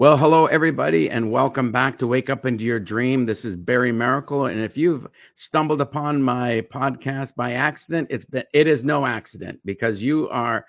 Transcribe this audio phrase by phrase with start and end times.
[0.00, 3.26] Well, hello everybody, and welcome back to Wake Up into Your Dream.
[3.26, 8.44] This is Barry Maracle, and if you've stumbled upon my podcast by accident, it's been,
[8.54, 10.64] it is no accident because you are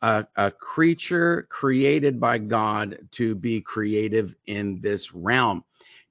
[0.00, 5.62] a, a creature created by God to be creative in this realm.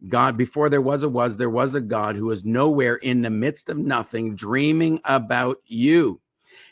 [0.07, 3.29] God, before there was a was, there was a God who was nowhere in the
[3.29, 6.21] midst of nothing, dreaming about you.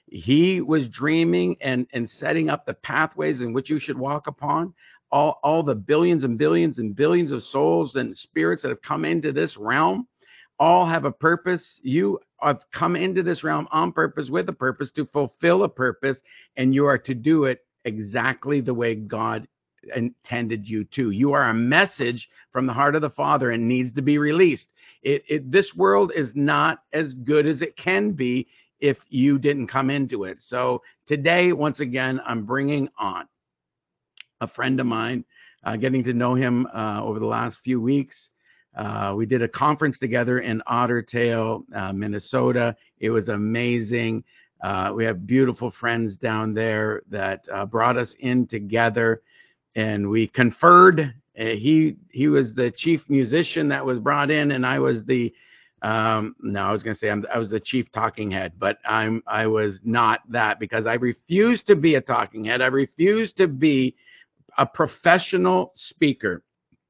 [0.08, 4.73] He was dreaming and, and setting up the pathways in which you should walk upon
[5.12, 9.05] all, all the billions and billions and billions of souls and spirits that have come
[9.05, 10.08] into this realm
[10.59, 11.80] all have a purpose.
[11.81, 16.17] You have come into this realm on purpose with a purpose to fulfill a purpose,
[16.58, 19.47] and you are to do it exactly the way God
[19.95, 21.12] intended you to.
[21.12, 24.67] You are a message from the heart of the Father and needs to be released.
[25.02, 28.47] It, it, this world is not as good as it can be
[28.81, 30.38] if you didn't come into it.
[30.41, 33.28] So today, once again, I'm bringing on
[34.42, 35.23] a friend of mine,
[35.64, 38.30] uh, getting to know him uh, over the last few weeks.
[38.78, 42.76] Uh, we did a conference together in Otter Tail, uh, Minnesota.
[43.00, 44.23] It was amazing.
[44.64, 49.22] Uh, we have beautiful friends down there that uh, brought us in together,
[49.76, 51.14] and we conferred.
[51.36, 55.34] he he was the chief musician that was brought in, and I was the
[55.81, 58.78] um, no, I was going to say I'm, I was the chief talking head, but
[58.86, 62.62] I'm I was not that because I refused to be a talking head.
[62.62, 63.96] I refused to be
[64.60, 66.44] a professional speaker.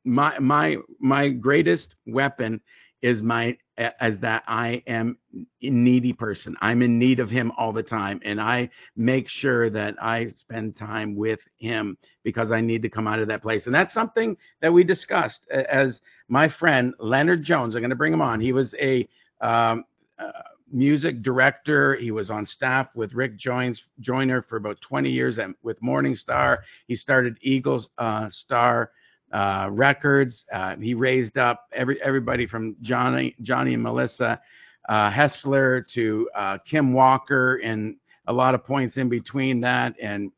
[0.03, 2.59] My my my greatest weapon
[3.01, 3.57] is my
[4.01, 6.57] as that I am a needy person.
[6.59, 10.77] I'm in need of him all the time and I make sure that I spend
[10.77, 13.67] time with him because I need to come out of that place.
[13.67, 17.75] And that's something that we discussed as my friend Leonard Jones.
[17.75, 18.41] I'm going to bring him on.
[18.41, 19.07] He was a
[19.39, 19.85] um,
[20.19, 20.31] uh,
[20.71, 21.95] music director.
[21.95, 26.15] He was on staff with Rick Joynes, Joyner for about 20 years and with Morning
[26.15, 26.63] Star.
[26.87, 28.91] He started Eagles uh, Star
[29.31, 30.45] uh, Records.
[30.53, 34.39] Uh, he raised up every everybody from Johnny Johnny and Melissa
[34.87, 37.95] uh, Helser to uh, Kim Walker and
[38.27, 40.31] a lot of points in between that and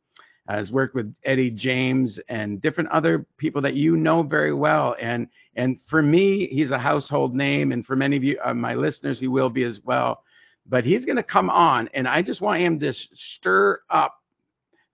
[0.47, 4.95] has worked with Eddie James and different other people that you know very well.
[4.99, 8.73] And and for me, he's a household name, and for many of you, uh, my
[8.73, 10.23] listeners, he will be as well.
[10.67, 14.21] But he's going to come on, and I just want him to stir up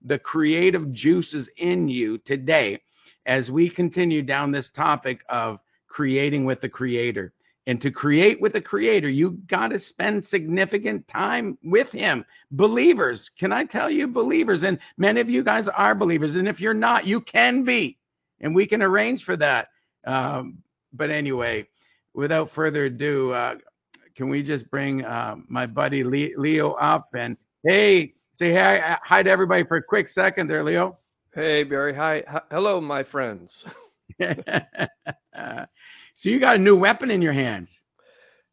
[0.04, 2.80] the creative juices in you today
[3.26, 7.32] as we continue down this topic of creating with the Creator.
[7.68, 12.24] And to create with the Creator, you got to spend significant time with Him.
[12.50, 14.62] Believers, can I tell you, believers?
[14.62, 16.34] And many of you guys are believers.
[16.34, 17.98] And if you're not, you can be.
[18.40, 19.68] And we can arrange for that.
[20.06, 20.62] Um,
[20.94, 21.66] but anyway,
[22.14, 23.56] without further ado, uh,
[24.16, 27.10] can we just bring uh, my buddy Leo up?
[27.12, 27.36] And
[27.66, 30.96] hey, say hi, hi to everybody for a quick second there, Leo.
[31.34, 31.94] Hey, Barry.
[31.94, 32.24] Hi.
[32.50, 33.52] Hello, my friends.
[36.20, 37.68] So you got a new weapon in your hands.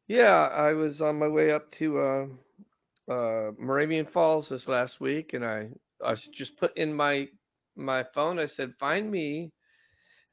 [0.07, 2.25] Yeah, I was on my way up to uh,
[3.11, 5.69] uh, Moravian Falls this last week, and I
[6.05, 7.27] I just put in my
[7.75, 8.37] my phone.
[8.37, 9.51] I said, "Find me,"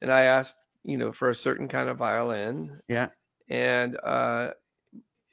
[0.01, 2.79] and I asked, you know, for a certain kind of violin.
[2.87, 3.07] Yeah.
[3.49, 4.51] And uh,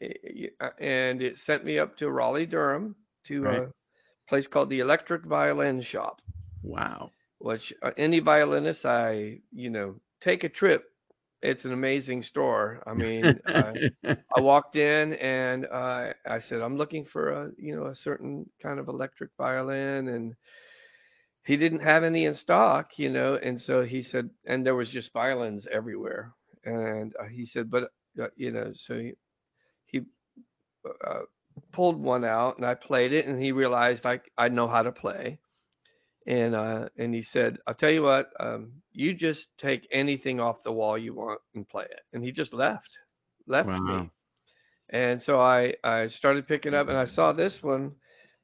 [0.01, 2.97] and it sent me up to Raleigh, Durham,
[3.27, 3.63] to right.
[3.63, 3.73] a
[4.27, 6.23] place called the Electric Violin Shop.
[6.63, 7.11] Wow.
[7.41, 10.90] Which uh, any violinist, I you know, take a trip
[11.43, 12.83] it's an amazing store.
[12.87, 13.75] I mean, I,
[14.37, 18.49] I walked in and uh, I said, I'm looking for a, you know, a certain
[18.63, 20.35] kind of electric violin, and
[21.45, 24.91] he didn't have any in stock, you know, and so he said, and there was
[24.91, 26.33] just violins everywhere,
[26.65, 29.13] and uh, he said, but uh, you know, so he
[29.87, 30.01] he
[31.07, 31.21] uh,
[31.73, 34.93] pulled one out and I played it, and he realized I I know how to
[34.93, 35.39] play
[36.31, 40.63] and uh, and he said, "I'll tell you what, um, you just take anything off
[40.63, 42.89] the wall you want and play it." And he just left,
[43.49, 43.79] left wow.
[43.81, 44.11] me.
[44.91, 47.93] And so I I started picking up, and I saw this one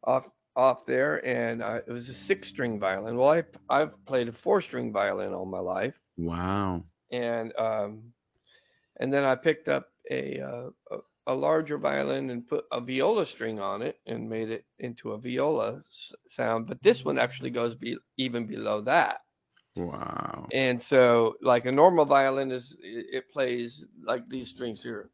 [0.03, 0.25] off
[0.57, 3.17] off there, and I, it was a six string violin.
[3.17, 5.95] Well, I I've played a four string violin all my life.
[6.19, 6.83] Wow.
[7.13, 8.03] And um,
[8.99, 13.59] and then I picked up a, uh, a larger violin and put a viola string
[13.59, 15.83] on it and made it into a viola
[16.37, 16.67] sound.
[16.69, 19.19] But this one actually goes be, even below that.
[19.77, 20.47] Wow.
[20.53, 25.11] And so, like a normal violin is, it, it plays like these strings here.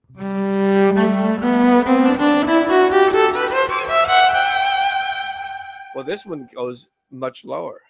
[5.94, 7.80] Well, this one goes much lower.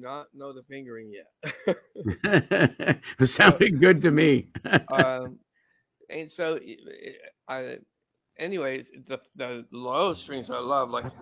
[0.00, 1.30] Not know the fingering yet.
[3.18, 4.48] it sounded good to me.
[4.92, 5.38] um,
[6.10, 7.76] and so, i- I,
[8.38, 11.04] anyways, the the low strings I love, like.
[11.06, 11.12] As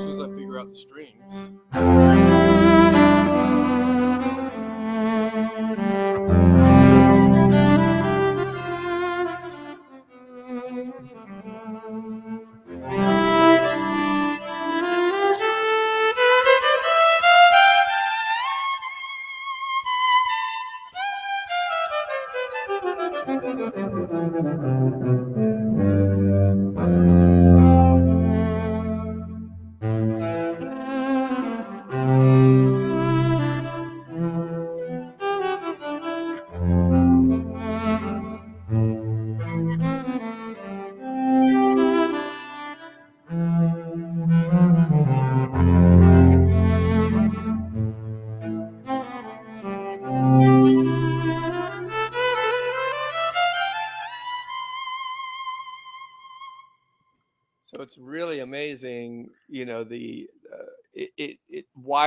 [0.00, 2.73] soon as I figure out the strings.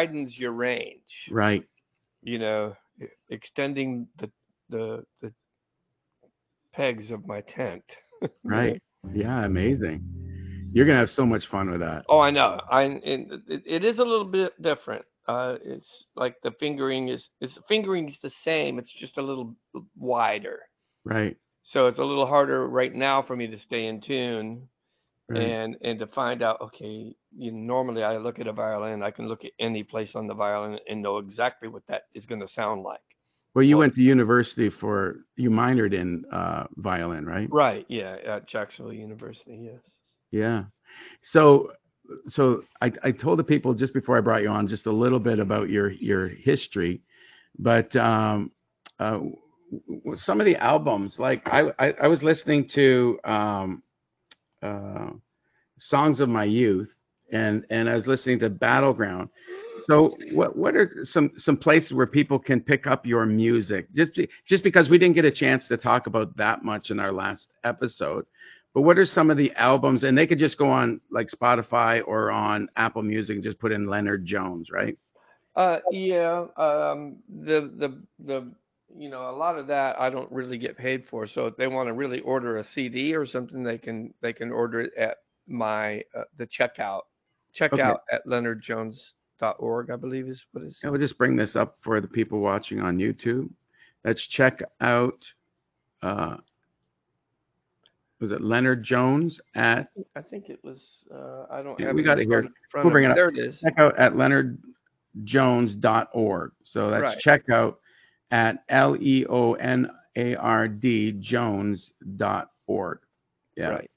[0.08, 1.64] Widens your range, right.
[2.22, 2.76] you know,
[3.30, 4.30] extending the
[4.70, 5.32] the the
[6.74, 7.84] pegs of my tent.
[8.44, 8.82] Right.
[9.14, 10.04] Yeah, amazing.
[10.74, 12.04] You're gonna have so much fun with that.
[12.10, 12.60] Oh, I know.
[12.72, 15.06] I it, it is a little bit different.
[15.28, 18.80] Uh, it's like the fingering is is fingering is the same.
[18.80, 19.56] It's just a little
[19.96, 20.62] wider.
[21.06, 21.38] Right.
[21.62, 24.68] So it's a little harder right now for me to stay in tune
[25.30, 25.42] Right.
[25.44, 29.28] and and to find out okay you normally i look at a violin i can
[29.28, 32.48] look at any place on the violin and know exactly what that is going to
[32.48, 33.02] sound like
[33.54, 37.50] well, you well- went to university for you minored in uh, violin, right?
[37.52, 39.82] right yeah at jacksonville university yes
[40.32, 40.66] Yeah.
[41.22, 41.72] So,
[42.28, 45.20] so I, I told the people just before I brought you on just a little
[45.20, 47.02] bit about your your history,
[47.60, 48.52] but um,
[49.00, 49.20] uh,
[50.16, 53.84] some of the albums, like I I, I was listening to um,
[54.62, 55.12] uh,
[55.80, 56.90] songs of my youth,
[57.32, 59.30] and and I was listening to Battleground.
[59.88, 63.88] So what what are some some places where people can pick up your music?
[63.94, 67.12] Just just because we didn't get a chance to talk about that much in our
[67.12, 68.26] last episode.
[68.74, 70.04] But what are some of the albums?
[70.04, 73.72] And they could just go on like Spotify or on Apple Music and just put
[73.72, 74.98] in Leonard Jones, right?
[75.56, 78.52] uh yeah um the the the
[78.98, 81.68] you know a lot of that i don't really get paid for so if they
[81.68, 85.18] want to really order a cd or something they can they can order it at
[85.48, 87.02] my uh, the checkout
[87.58, 92.02] checkout at leonardjones.org i believe is what it's And we'll just bring this up for
[92.02, 93.50] the people watching on YouTube.
[94.04, 95.24] Let's check out.
[96.02, 96.38] Uh,
[98.20, 100.80] was it Leonard Jones at I think it was.
[101.14, 102.48] Uh, I don't Yeah, have we got it here.
[102.74, 103.16] We'll bring it up.
[103.16, 103.60] There it is.
[103.60, 106.52] check out at leonardjones.org.
[106.64, 107.20] So that's Right.
[107.20, 107.80] check out
[108.32, 113.00] at L E O N A R D Jones.org.
[113.56, 113.70] Yeah.
[113.70, 113.90] Right.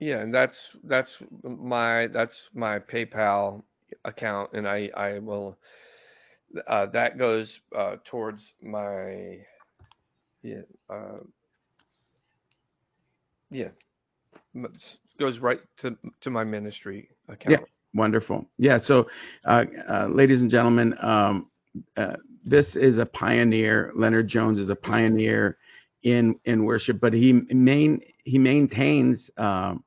[0.00, 3.62] Yeah, and that's that's my that's my PayPal
[4.04, 5.56] account, and I I will.
[6.68, 9.38] Uh, that goes uh, towards my.
[10.42, 10.62] Yeah.
[10.90, 11.20] Uh,
[13.50, 13.68] yeah.
[15.18, 17.60] Goes right to to my ministry account.
[17.60, 17.64] Yeah,
[17.94, 18.44] Wonderful.
[18.58, 18.78] Yeah.
[18.80, 19.06] So,
[19.46, 21.46] uh, uh, ladies and gentlemen, um,
[21.96, 23.92] uh, this is a pioneer.
[23.96, 25.58] Leonard Jones is a pioneer
[26.02, 29.30] in in worship, but he main he maintains.
[29.36, 29.84] Um,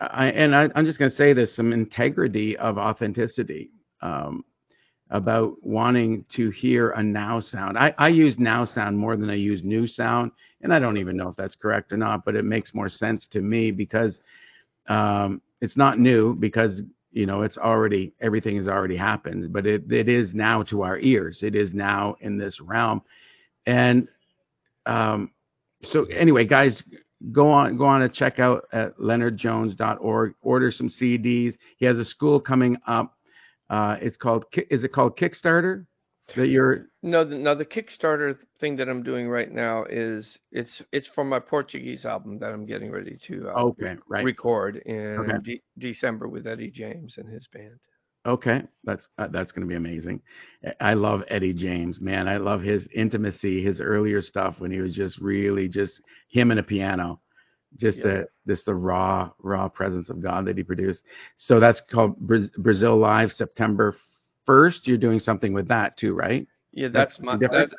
[0.00, 3.70] I, and I, I'm just going to say this: some integrity of authenticity
[4.02, 4.44] um,
[5.10, 7.78] about wanting to hear a now sound.
[7.78, 11.16] I, I use now sound more than I use new sound, and I don't even
[11.16, 14.18] know if that's correct or not, but it makes more sense to me because
[14.88, 16.82] um, it's not new because
[17.14, 20.98] you know it's already everything has already happened but it, it is now to our
[20.98, 21.38] ears.
[21.42, 23.02] It is now in this realm.
[23.66, 24.08] And
[24.84, 25.30] um,
[25.82, 26.82] so anyway guys
[27.32, 32.04] go on go on and check out at leonardjones.org order some cds he has a
[32.04, 33.16] school coming up
[33.70, 35.86] uh, it's called is it called kickstarter
[36.36, 40.82] that you're No, the, no, the Kickstarter thing that I'm doing right now is it's
[40.92, 44.24] it's for my Portuguese album that I'm getting ready to uh, okay, right?
[44.24, 45.38] record in Okay.
[45.42, 47.78] de- December with Eddie James and his band.
[48.26, 50.22] Okay, that's uh, that's going to be amazing.
[50.64, 52.26] I- I love Eddie James, man.
[52.26, 56.58] I love his intimacy, his earlier stuff when he was just really just him and
[56.58, 57.20] a piano,
[57.76, 58.04] just Yeah.
[58.04, 61.02] the this the raw raw presence of God that he produced.
[61.36, 63.94] So that's called Bra- Brazil Live, September
[64.46, 64.86] first.
[64.86, 66.46] You're doing something with that too, right?
[66.72, 67.70] Yeah, That's that's my that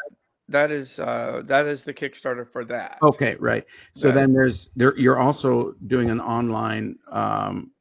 [0.49, 2.97] that is uh that is the Kickstarter for that.
[3.01, 3.65] Okay, right.
[3.95, 4.97] So That- then there's there.
[4.97, 7.71] You're also doing an online um,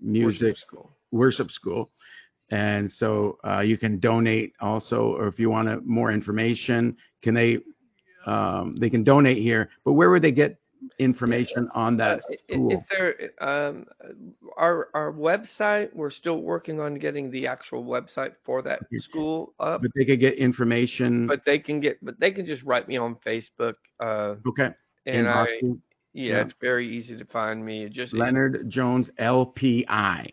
[0.00, 0.96] music Worship school.
[1.10, 1.90] worship school.
[2.50, 7.58] And so uh, you can donate also, or if you want more information, can they?
[8.24, 10.58] Um, they can donate here, but where would they get
[10.98, 12.70] information on that school?
[12.72, 13.86] If there, um,
[14.56, 19.82] our our website, we're still working on getting the actual website for that school up.
[19.82, 21.26] But they could get information.
[21.26, 23.74] But they can get, but they can just write me on Facebook.
[24.00, 24.70] Uh, okay.
[25.06, 25.72] and I, yeah,
[26.12, 26.40] Yeah.
[26.42, 27.84] it's very easy to find me.
[27.84, 30.32] It just Leonard Jones LPI.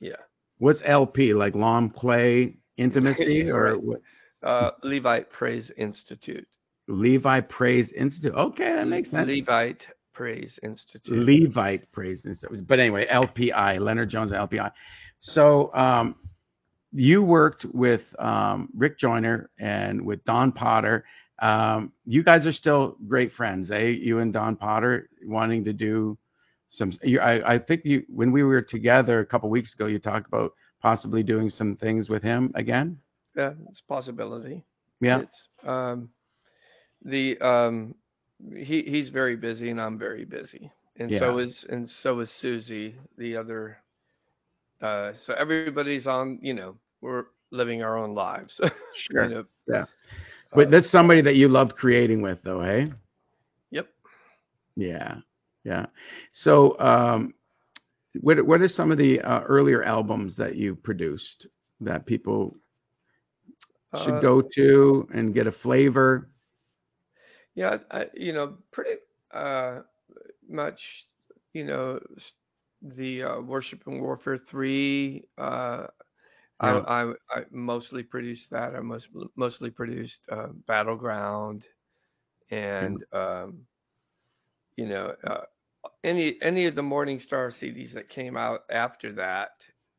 [0.00, 0.12] yeah,
[0.58, 1.34] What's LP?
[1.34, 4.00] Like Long Play Intimacy or what?
[4.42, 6.46] uh, Levite Praise Institute.
[6.88, 8.34] Levi Praise Institute.
[8.34, 9.28] Okay, that makes sense.
[9.28, 11.18] Levite Praise Institute.
[11.18, 12.66] Levite Praise Institute.
[12.66, 14.70] But anyway, LPI, Leonard Jones LPI.
[15.20, 16.16] So um,
[16.92, 21.04] you worked with um, Rick Joyner and with Don Potter.
[21.40, 23.88] Um, you guys are still great friends, eh?
[23.88, 26.16] You and Don Potter wanting to do
[26.70, 26.92] some.
[27.02, 30.28] You, I, I think you when we were together a couple weeks ago, you talked
[30.28, 32.98] about possibly doing some things with him again.
[33.36, 34.64] Yeah, it's a possibility.
[35.00, 35.20] Yeah.
[35.20, 36.10] It's um
[37.04, 37.94] the um
[38.54, 40.70] he he's very busy and I'm very busy.
[40.98, 43.78] And so is and so is Susie, the other
[44.80, 46.64] uh so everybody's on, you know,
[47.00, 48.60] we're living our own lives.
[48.94, 49.24] Sure.
[49.24, 49.84] You know, Yeah.
[50.54, 52.92] But uh, that's somebody that you loved creating with, though, hey?
[53.70, 53.88] Yep.
[54.76, 55.16] Yeah,
[55.64, 55.86] yeah.
[56.32, 57.34] So, um,
[58.20, 61.46] what what are some of the uh, earlier albums that you produced
[61.80, 62.54] that people
[64.04, 66.28] should uh, go to and get a flavor?
[67.54, 69.00] Yeah, I, you know, pretty
[69.32, 69.82] uh
[70.48, 71.06] much,
[71.52, 72.00] you know,
[72.82, 75.88] the uh, Worship and Warfare 3 uh
[76.60, 76.84] I, Yeah.
[77.10, 78.74] I I mostly produced that.
[78.76, 81.66] I most mostly produced uh, Battleground
[82.50, 83.66] and um
[84.76, 85.44] you know uh,
[86.04, 89.50] any any of the Morning Star CDs that came out after that,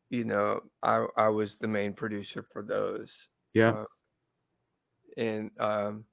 [0.10, 3.16] you know, I I was the main producer for those
[3.54, 3.86] Yeah, uh,
[5.18, 6.06] and um,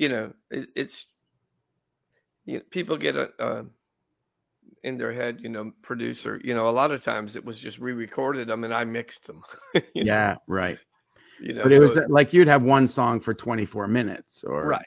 [0.00, 1.06] you know it, it's
[2.46, 3.64] you know, people get a, uh,
[4.84, 6.40] in their head, you know, producer.
[6.44, 9.44] You know, a lot of times it was just re-recorded them and I mixed them.
[9.94, 10.78] you know, yeah, right.
[11.38, 14.44] you know, But it so was uh, like you'd have one song for 24 minutes,
[14.46, 14.86] or right.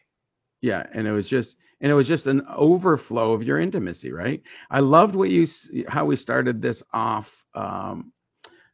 [0.61, 4.41] Yeah, and it was just and it was just an overflow of your intimacy, right?
[4.71, 5.47] I loved what you
[5.87, 8.13] how we started this off um,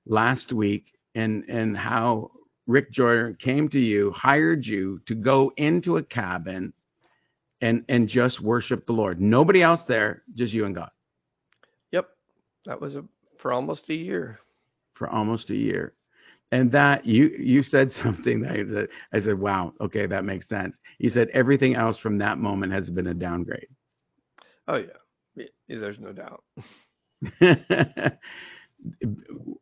[0.05, 2.31] last week, and and how
[2.69, 6.73] Rick Joyner came to you, hired you to go into a cabin,
[7.61, 9.19] and and just worship the Lord.
[9.21, 10.91] Nobody else there, just you and God
[11.91, 12.09] Yep,
[12.65, 13.03] that was a,
[13.37, 14.39] for almost a year.
[14.95, 15.93] for almost a year.
[16.51, 20.47] And that you you said something that I said, I said, wow, okay, that makes
[20.49, 20.75] sense.
[20.99, 23.67] You said everything else from that moment has been a downgrade.
[24.67, 26.43] Oh yeah, Yeah, there's no doubt.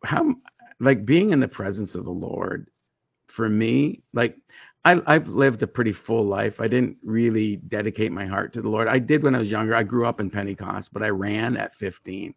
[0.03, 0.35] how
[0.79, 2.67] like being in the presence of the lord
[3.37, 4.35] for me like
[4.83, 6.55] I, i've lived a pretty full life.
[6.59, 8.89] I didn't really dedicate my heart to the lord.
[8.89, 9.75] I did when i was younger.
[9.75, 12.33] I grew up in pentecost but i ran at 15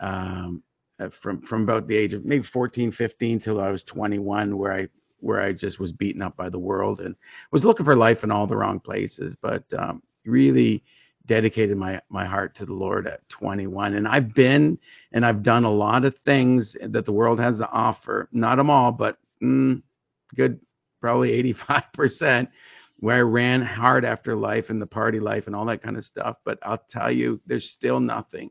[0.00, 0.62] um,
[1.00, 4.72] uh, from from about the age of maybe 14 15 till i was 21 where
[4.72, 4.88] i
[5.20, 7.14] where i just was beaten up by the world and
[7.50, 10.82] was looking for life in all the wrong places but um, really
[11.26, 14.78] dedicated my my heart to the lord at 21 and i've been
[15.12, 18.28] and I've done a lot of things that the world has to offer.
[18.32, 19.82] Not them all, but mm,
[20.34, 20.60] good,
[21.00, 22.48] probably 85%,
[22.98, 26.04] where I ran hard after life and the party life and all that kind of
[26.04, 26.36] stuff.
[26.44, 28.50] But I'll tell you, there's still nothing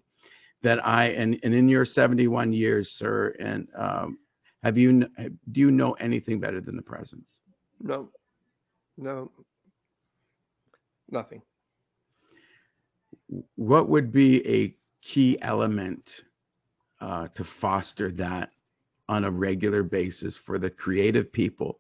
[0.64, 4.20] that I and, and in your 71 years, sir, and um,
[4.64, 5.06] have you
[5.52, 7.40] do you know anything better than the presence?
[7.82, 8.10] No,
[8.98, 9.32] no,
[11.10, 11.42] nothing.
[13.56, 16.08] What would be a key element
[17.00, 18.52] uh, to foster that
[19.10, 21.80] on a regular basis for the creative people.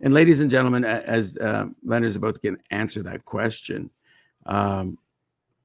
[0.00, 3.90] And ladies and gentlemen, as uh, Leonard's about to get answer that question,
[4.44, 4.98] um,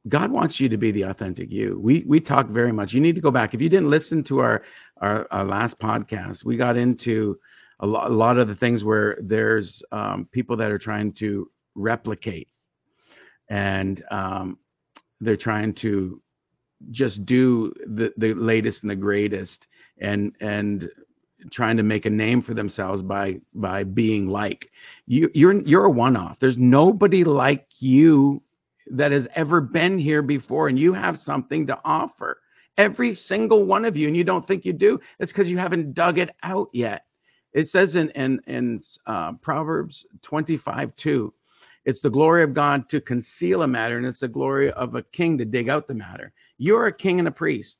[0.08, 1.79] God wants you to be the authentic you.
[1.79, 2.93] We we talk very much.
[2.93, 3.53] You need to go back.
[3.53, 4.63] If you didn't listen to our
[5.01, 7.38] our, our last podcast, we got into
[7.81, 11.50] a, lo- a lot of the things where there's um, people that are trying to
[11.75, 12.48] replicate
[13.50, 14.58] and um,
[15.20, 16.22] they're trying to
[16.89, 19.67] just do the, the latest and the greatest
[20.01, 20.89] and and
[21.51, 24.70] trying to make a name for themselves by by being like.
[25.08, 28.41] You you're you're a one off there's nobody like you
[28.91, 32.39] that has ever been here before and you have something to offer.
[32.77, 35.93] Every single one of you and you don't think you do it's because you haven't
[35.93, 37.05] dug it out yet.
[37.53, 41.34] It says in in in uh, proverbs 25 2
[41.84, 45.01] it's the glory of god to conceal a matter and it's the glory of a
[45.01, 46.31] king to dig out the matter.
[46.60, 47.77] You're a king and a priest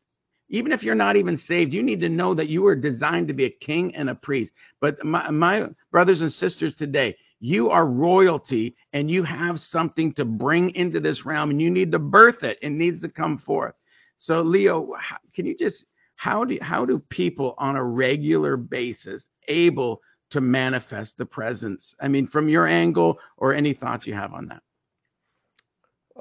[0.52, 3.34] even if you're not even saved, you need to know that you were designed to
[3.34, 4.52] be a king and a priest.
[4.82, 10.26] But my, my brothers and sisters today, you are royalty and you have something to
[10.26, 12.60] bring into this realm and you need to birth it.
[12.62, 13.74] It needs to come forth.
[14.18, 14.92] So, Leo,
[15.34, 15.86] can you just,
[16.18, 21.96] how do, how do people on a regular basis able to manifest the presence?
[22.02, 24.62] I mean, from your angle or any thoughts you have on that?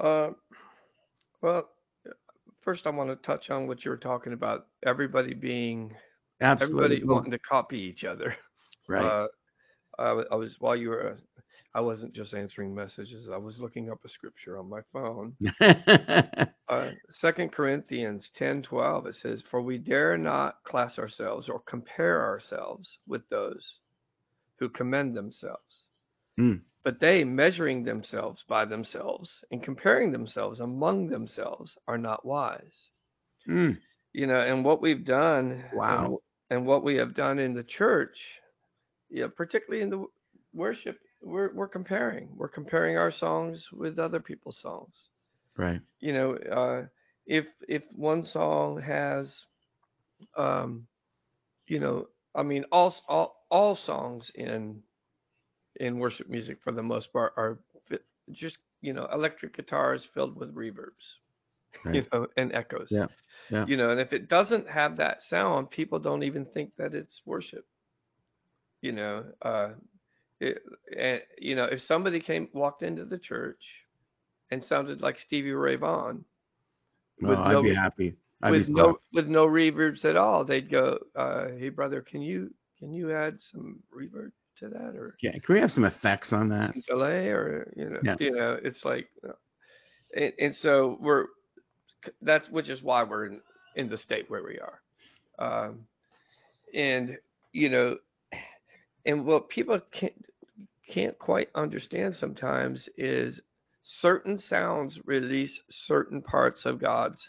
[0.01, 0.31] Uh,
[1.41, 1.70] well,
[2.61, 4.67] first I want to touch on what you were talking about.
[4.85, 5.93] Everybody being
[6.41, 6.83] Absolutely.
[6.83, 8.35] everybody wanting to copy each other.
[8.89, 9.05] Right.
[9.05, 9.27] Uh,
[9.99, 11.17] I, I was while you were,
[11.73, 13.29] I wasn't just answering messages.
[13.31, 15.35] I was looking up a scripture on my phone.
[16.69, 19.05] Uh, Second Corinthians ten twelve.
[19.05, 23.61] It says, "For we dare not class ourselves or compare ourselves with those
[24.57, 25.83] who commend themselves."
[26.37, 26.55] Hmm.
[26.83, 32.89] But they, measuring themselves by themselves and comparing themselves among themselves, are not wise.
[33.47, 33.77] Mm,
[34.13, 36.19] You know, and what we've done, Wow.
[36.49, 38.17] and what we have done in the church,
[39.09, 40.05] yeah, particularly in the
[40.53, 42.35] worship, we're we're comparing.
[42.37, 45.09] We're comparing our songs with other people's songs.
[45.57, 45.81] right.
[45.99, 46.87] You know, uh,
[47.25, 49.33] if if one song has,
[50.37, 50.87] um,
[51.67, 54.81] you know, I mean, all all all songs in
[55.79, 57.59] in worship music for the most part are
[58.31, 61.17] just you know electric guitars filled with reverbs,
[61.93, 62.87] you know, and echoes.
[62.89, 63.07] Yeah,
[63.49, 63.65] yeah.
[63.65, 67.21] You know, and if it doesn't have that sound, people don't even think that it's
[67.25, 67.65] worship.
[68.81, 69.69] You know, uh,
[70.39, 70.61] it,
[70.97, 73.61] and you know, if somebody came walked into the church
[74.51, 76.25] and sounded like Stevie Ray Vaughan
[77.21, 78.15] with Oh, I'd no be happy.
[78.41, 82.21] I'd with be no with no reverbs at all, they'd go, uh, "Hey, brother, can
[82.21, 86.31] you can you add some reverb to that or Yeah, can we have some effects
[86.31, 86.73] on that?
[86.87, 88.15] delay or you know Yeah.
[88.19, 89.07] you know it's like,
[90.15, 91.25] and, and so we're
[92.21, 93.41] that's which is why we're in
[93.75, 94.81] in the state where we are,
[95.39, 95.79] um,
[96.73, 97.17] and
[97.53, 97.97] you know,
[99.05, 100.25] and what people can't
[100.91, 103.41] can't quite understand sometimes is
[103.83, 107.21] certain sounds release certain parts of God's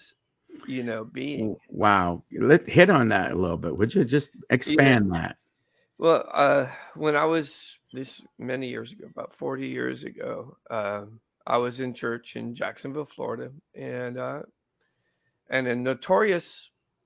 [0.66, 1.56] you know being.
[1.70, 2.22] Wow.
[2.38, 3.76] Let hit on that a little bit.
[3.76, 5.36] Would you just expand that?
[6.02, 7.48] Well, uh, when I was
[7.92, 13.08] this many years ago, about 40 years ago, um, I was in church in Jacksonville,
[13.14, 14.40] Florida, and uh,
[15.48, 16.44] and a notorious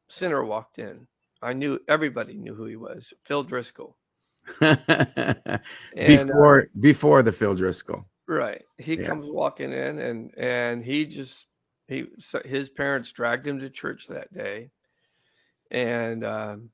[0.09, 1.07] sinner walked in.
[1.43, 3.99] I knew everybody knew who he was, Phil Driscoll.
[4.63, 5.61] And,
[6.31, 8.07] uh, before before the Phil Driscoll.
[8.27, 9.09] Right, he Yeah.
[9.09, 11.45] comes walking in, and and he just
[11.87, 14.71] he so his parents dragged him to church that day,
[15.71, 16.71] and um,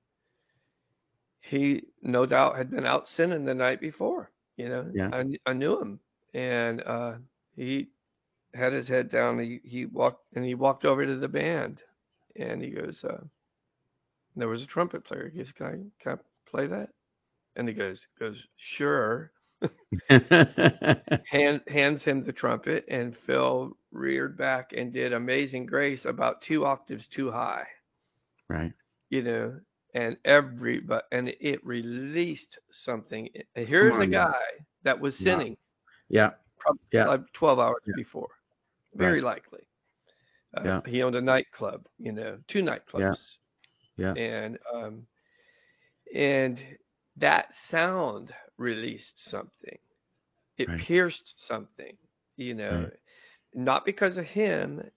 [1.43, 4.33] he no doubt had been out sinning the night before.
[4.57, 5.11] You know, Yeah.
[5.13, 6.01] I I knew him,
[6.35, 7.15] and uh,
[7.57, 7.91] he
[8.55, 9.39] had his head down.
[9.39, 11.83] He he walked and he walked over to the band,
[12.37, 13.25] and he goes, uh,
[14.37, 15.29] there was a trumpet player.
[15.31, 16.91] He goes, can I can I play that?
[17.57, 19.33] And he goes goes sure.
[20.11, 26.65] Hand, hands him the trumpet, and Phil reared back and did Amazing Grace about two
[26.65, 27.67] octaves too high.
[28.49, 28.73] right.
[29.11, 29.61] You know,
[29.95, 33.29] and every but and it released something.
[33.57, 34.43] And here's a on guy
[34.85, 35.57] that was sinning
[36.09, 36.31] Yeah.
[36.59, 37.07] probably Yeah.
[37.07, 37.95] like 12 hours Yeah.
[37.97, 38.29] before,
[38.95, 39.67] very likely.
[40.57, 40.81] Uh, Yeah.
[40.87, 43.39] He owned a nightclub, you know, two nightclubs.
[43.97, 44.15] Yeah.
[44.15, 44.23] yeah.
[44.23, 45.07] And um,
[46.15, 46.63] and
[47.17, 49.79] that sound released something.
[50.59, 50.81] It Right.
[50.81, 51.97] pierced something,
[52.37, 53.01] you know, Right.
[53.55, 54.91] not because of him,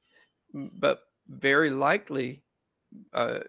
[0.53, 2.44] but very likely.
[3.13, 3.39] Uh,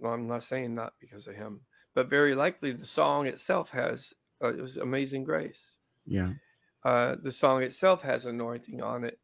[0.00, 1.60] well, I'm not saying not because of him,
[1.94, 6.32] but very likely the song itself has uh, it was Amazing Grace Yeah.
[6.84, 9.18] uh, the song itself has anointing on it,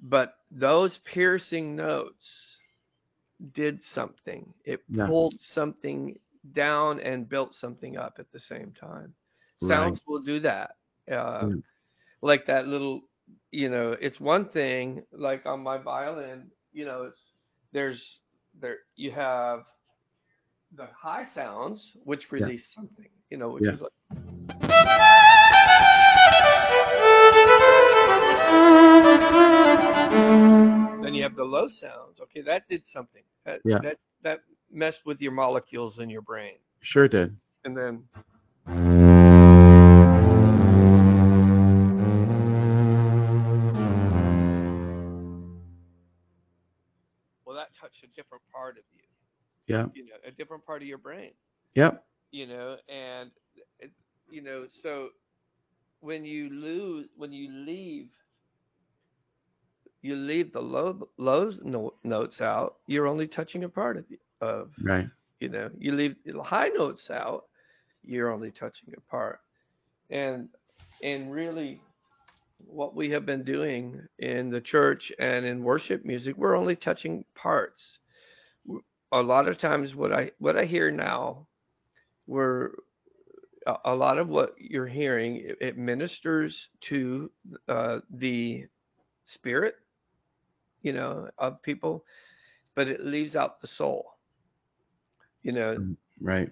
[0.00, 2.58] but those piercing notes
[3.52, 4.52] did something.
[4.64, 5.06] It Yeah.
[5.06, 6.18] pulled something
[6.52, 9.14] down and built something up at the same time.
[9.60, 9.68] Right.
[9.68, 10.76] Sounds will do that.
[11.10, 11.62] Uh, Mm.
[12.22, 13.02] Like that little,
[13.50, 15.04] you know, it's one thing.
[15.12, 17.18] Like on my violin, you know, it's
[17.72, 18.20] there's
[18.60, 19.64] there you have
[20.76, 23.72] the high sounds, which release something, you know, which Yeah.
[23.72, 23.92] is like.
[31.02, 32.20] Then you have the low sounds.
[32.20, 33.22] Okay, that did something.
[33.44, 33.78] That, Yeah.
[33.82, 34.40] that that
[34.70, 36.56] messed with your molecules in your brain.
[36.80, 37.36] Sure did.
[37.64, 38.08] And then
[48.02, 49.02] a different part of you.
[49.66, 49.86] Yeah.
[49.94, 51.32] You know, a different part of your brain.
[51.74, 52.04] Yep.
[52.32, 53.30] you know and
[53.78, 53.90] it,
[54.28, 55.08] you know so
[56.00, 58.08] when you lose when you leave
[60.02, 64.18] you leave the low low no, notes out you're only touching a part of you
[64.40, 65.06] of Right.
[65.40, 67.44] you know you leave the high notes out
[68.04, 69.40] you're only touching a part
[70.10, 70.48] and
[71.02, 71.80] and really
[72.58, 77.24] what we have been doing in the church and in worship music we're only touching
[77.34, 77.98] parts
[79.12, 81.46] a lot of times what i what i hear now
[82.26, 82.72] where
[83.66, 87.30] a, a lot of what you're hearing it, it ministers to
[87.68, 88.64] uh, the
[89.26, 89.74] spirit
[90.82, 92.04] you know of people
[92.74, 94.04] but it leaves out the soul
[95.42, 95.76] you know
[96.20, 96.50] Right.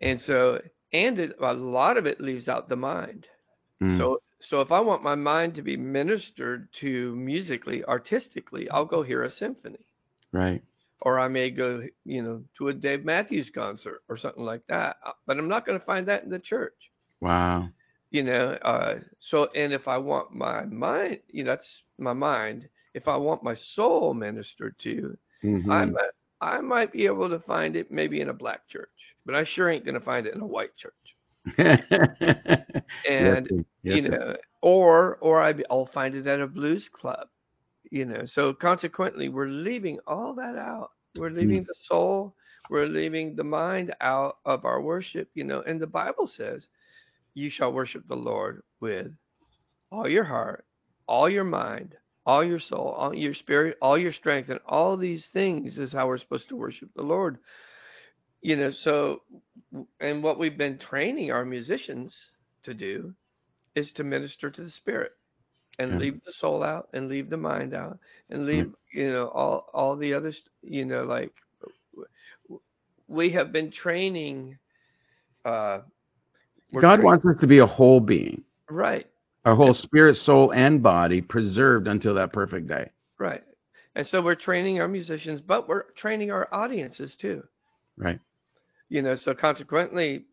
[0.00, 0.60] and so
[0.92, 3.26] and it, a lot of it leaves out the mind
[3.82, 3.98] Mm.
[3.98, 9.02] so so if i want my mind to be ministered to musically artistically i'll go
[9.02, 9.84] hear a symphony
[10.32, 10.62] Right.
[11.00, 14.96] or I may go, you know, to a Dave Matthews concert or something like that.
[15.04, 16.74] Uh, But I'm not going to find that in the church,
[17.20, 17.70] Wow.
[18.10, 18.52] you know.
[18.62, 22.68] Uh, so, and if I want my mind, you know, that's my mind.
[22.94, 25.70] If I want my soul ministered to, Mhm.
[25.70, 29.34] I might, I might be able to find it maybe in a black church, but
[29.34, 30.92] I sure ain't going to find it in a white church.
[33.04, 37.28] And yes, yes, you know, or or I, I'll find it at a blues club,
[37.90, 38.24] you know.
[38.26, 40.90] So consequently, we're leaving all that out.
[41.16, 41.36] We're mm.
[41.36, 42.34] leaving the soul,
[42.68, 45.62] we're leaving the mind out of our worship, you know.
[45.62, 46.68] And the Bible says,
[47.34, 49.12] "You shall worship the Lord with
[49.90, 50.64] all your heart,
[51.06, 55.26] all your mind, all your soul, all your spirit, all your strength, and all these
[55.32, 57.38] things is how we're supposed to worship the Lord."
[58.42, 59.22] You know, so
[60.00, 62.16] and what we've been training our musicians
[62.64, 63.14] to do
[63.74, 65.12] is to minister to the spirit
[65.78, 65.98] and Yeah.
[65.98, 67.98] leave the soul out and leave the mind out
[68.30, 71.32] and leave you know all all the others you know like
[73.08, 74.58] we have been training
[75.44, 75.80] uh
[76.80, 79.06] God train- wants us to be a whole being, right
[79.44, 82.90] a whole spirit, soul, and body preserved until that perfect day.
[83.18, 83.42] right
[83.96, 87.42] and so we're training our musicians but we're training our audiences too
[87.96, 88.18] Right.
[88.90, 90.26] You know so consequently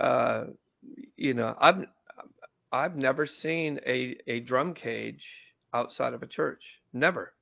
[0.00, 0.44] uh
[1.16, 1.84] you know i've
[2.72, 5.26] i've never seen a a drum cage
[5.74, 7.34] outside of a church never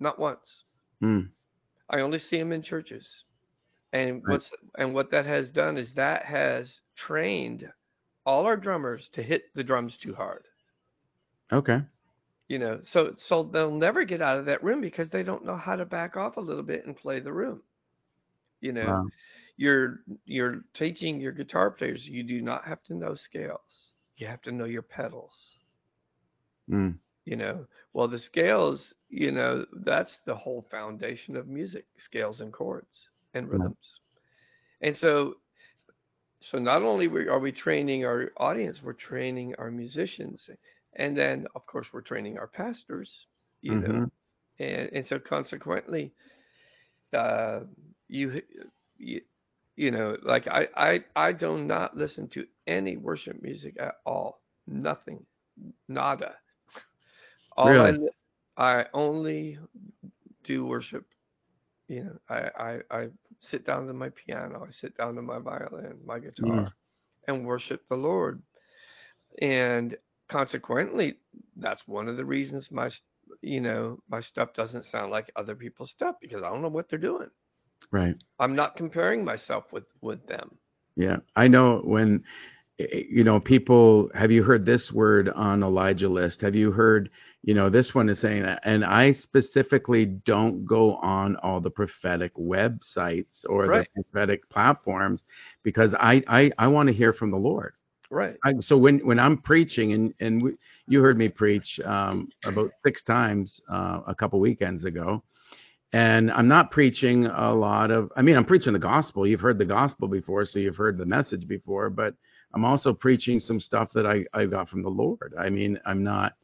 [0.00, 0.64] not once
[1.02, 1.30] Mm.
[1.90, 3.24] i only see them in churches
[3.92, 4.40] and Right.
[4.40, 7.72] what's and what that has done is that has trained
[8.26, 10.46] all our drummers to hit the drums too hard
[11.52, 11.82] Okay.
[12.48, 15.56] you know so so they'll never get out of that room because they don't know
[15.56, 17.62] how to back off a little bit and play the room
[18.60, 19.12] you know Wow.
[19.60, 24.42] You're you're teaching your guitar players you do not have to know scales you have
[24.42, 25.34] to know your pedals
[26.68, 26.98] Mm.
[27.24, 32.52] you know well the scales you know that's the whole foundation of music scales and
[32.52, 33.68] chords and Yeah.
[33.68, 34.00] rhythms
[34.82, 35.34] and so
[36.40, 40.48] so not only we- are we training our audience we're training our musicians
[40.96, 43.10] and then of course we're training our pastors
[43.62, 44.10] you know Mhm.
[44.58, 46.12] and and so consequently
[47.12, 47.60] uh
[48.08, 48.40] you
[48.98, 49.20] you
[49.80, 54.40] you know like I, I i do not listen to any worship music at all.
[54.66, 55.24] Nothing.
[55.88, 56.34] Nada.
[57.56, 57.98] All I, Really?
[57.98, 58.18] li-
[58.56, 59.58] I only
[60.44, 61.06] do worship
[61.88, 65.38] you know I, I i sit down to my piano i sit down to my
[65.38, 66.72] violin my guitar mm.
[67.28, 68.42] and worship the lord.
[69.40, 69.96] And
[70.30, 71.16] consequently
[71.56, 72.90] that's one of the reasons my
[73.42, 76.88] you know my stuff doesn't sound like other people's stuff because i don't know what
[76.88, 77.30] they're doing
[77.90, 78.16] Right.
[78.38, 80.58] i'm not comparing myself with with them
[80.96, 81.18] Yeah.
[81.36, 82.24] I know when,
[82.78, 86.40] eh, you know, people, have you heard this word on Elijah List?
[86.42, 87.10] Have you heard,
[87.42, 92.34] you know, this one is saying, and I specifically don't go on all the prophetic
[92.36, 93.88] websites or Right.
[93.94, 95.22] the prophetic platforms
[95.62, 97.72] because I, I, I want to hear from the Lord.
[98.10, 100.52] right I, so when, when I'm preaching and, and we,
[100.88, 105.22] you heard me preach um, about six times uh, a couple weekends ago,
[105.92, 109.26] and I'm not preaching a lot of, I mean, I'm preaching the gospel.
[109.26, 112.14] You've heard the gospel before, so you've heard the message before, but
[112.54, 115.34] I'm also preaching some stuff that I, I got from the Lord.
[115.38, 116.34] I mean, I'm not,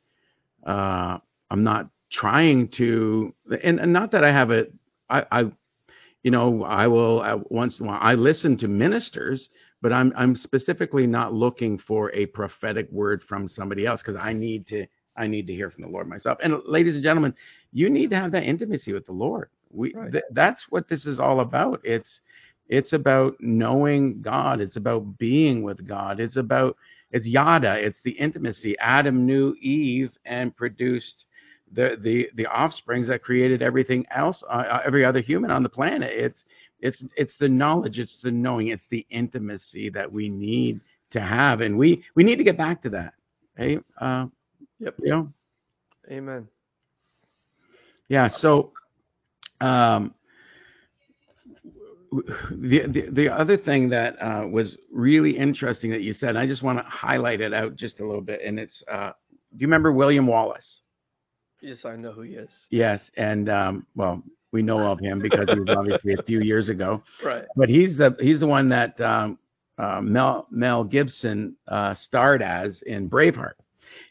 [0.67, 1.19] uh,
[1.51, 4.67] I'm not trying to, and, and not that I have a,
[5.09, 5.45] I, I,
[6.27, 8.01] you know, I will uh, once in a while.
[8.03, 9.49] I listen to ministers,
[9.81, 14.33] but I'm I'm specifically not looking for a prophetic word from somebody else because I
[14.33, 16.39] need to I need to hear from the Lord myself.
[16.43, 17.33] And ladies and gentlemen,
[17.77, 19.51] you need to have that intimacy with the Lord.
[19.71, 20.13] We Right.
[20.13, 21.81] th- that's what this is all about.
[21.85, 22.21] It's
[22.69, 24.61] it's about knowing God.
[24.61, 26.21] It's about being with God.
[26.21, 26.77] It's about
[27.13, 27.75] it's yada.
[27.85, 28.79] It's the intimacy.
[28.79, 31.27] Adam knew Eve and produced
[31.73, 35.69] the the the offsprings that created everything else, uh, uh, every other human on the
[35.69, 36.13] planet.
[36.15, 36.45] It's
[36.81, 37.99] it's it's the knowledge.
[37.99, 38.69] It's the knowing.
[38.69, 40.81] It's the intimacy that we need
[41.13, 43.15] to have, and we we need to get back to that.
[43.57, 44.27] Hey, uh,
[44.81, 44.97] Yep.
[45.03, 45.33] you know,
[46.11, 46.49] Amen.
[48.09, 48.29] Yeah.
[48.29, 48.73] So,
[49.61, 50.15] um,
[52.13, 56.63] the, the the other thing that uh, was really interesting that you said, I just
[56.63, 59.11] want to highlight it out just a little bit, and it's uh,
[59.53, 60.81] do you remember William Wallace?
[61.61, 62.51] Yes, I know who he is.
[62.71, 66.69] Yes, and um, well, we know of him because he was obviously a few years
[66.69, 67.45] ago, Right.
[67.57, 69.39] but he's the he's the one that um,
[69.79, 73.55] uh, Mel Mel Gibson uh, starred as in Braveheart.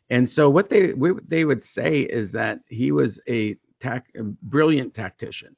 [0.09, 4.05] And so what they what they would say is that he was a, tac,
[4.43, 5.55] brilliant tactician,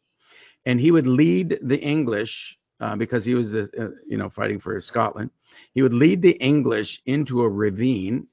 [0.65, 4.59] and he would lead the English uh, because he was uh, uh, you know fighting
[4.59, 5.29] for Scotland.
[5.73, 8.27] He would lead the English into a ravine,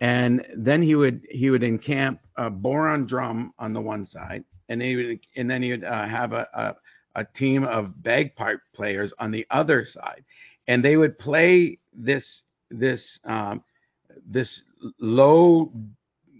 [0.00, 4.82] and then he would he would encamp a bodhrán drum on the one side, and
[4.82, 6.74] he would and then he would uh, have a, a
[7.16, 10.24] a team of bagpipe players on the other side,
[10.68, 13.62] and they would play this this um,
[14.30, 14.62] this
[15.00, 15.72] low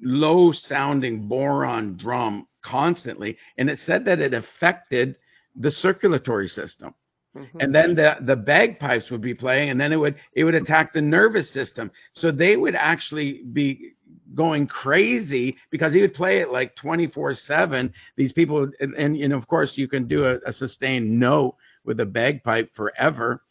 [0.02, 5.16] low sounding bodhrán drum constantly, and it said that it affected
[5.54, 6.94] the circulatory system.
[7.37, 7.62] Mhm.
[7.62, 10.92] and then the the bagpipes would be playing and then it would it would attack
[10.92, 11.90] the nervous system.
[12.14, 13.92] So they would actually be
[14.35, 19.28] going crazy because he would play it like 24 7 these people and, and you
[19.28, 23.42] know of course you can do a, a sustained note with a bagpipe forever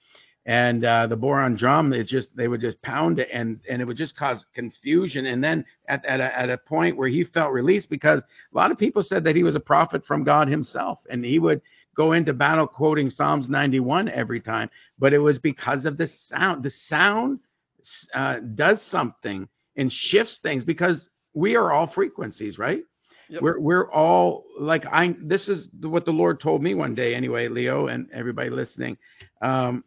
[0.46, 3.86] and uh, the bodhrán drum it's just they would just pound it and and it
[3.86, 7.52] would just cause confusion and then at, at, a, at a point where he felt
[7.52, 11.00] released because a lot of people said that he was a prophet from god himself
[11.10, 11.62] and he would
[11.96, 16.64] go into battle quoting Psalms 91 every time, but it was because of the sound.
[16.64, 17.40] The sound
[18.14, 22.84] uh, does something and shifts things because we are all frequencies, right?
[23.30, 23.42] Yep.
[23.42, 25.16] We're we're all like I.
[25.20, 28.98] This is what the Lord told me one day, anyway, Leo, and everybody listening.
[29.42, 29.84] Um,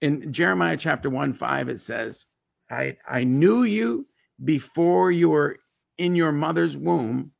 [0.00, 2.24] in Jeremiah chapter one five, it says,
[2.70, 4.06] "I I knew you
[4.44, 5.58] before you were
[5.98, 7.32] in your mother's womb."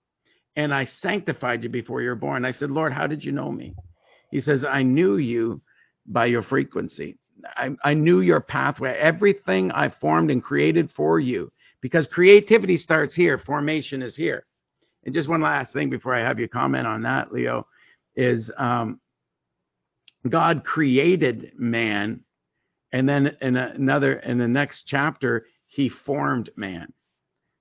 [0.58, 2.44] and I sanctified you before you were born.
[2.44, 3.76] I said, Lord, how did you know me?
[4.32, 5.62] He says, I knew you
[6.04, 7.16] by your frequency.
[7.56, 13.14] I, I knew your pathway, everything I formed and created for you, because creativity starts
[13.14, 14.46] here, formation is here.
[15.04, 17.68] And just one last thing before I have you comment on that, Leo,
[18.16, 18.98] is um,
[20.28, 22.24] God created man,
[22.92, 26.92] and then in another, in the next chapter, he formed man.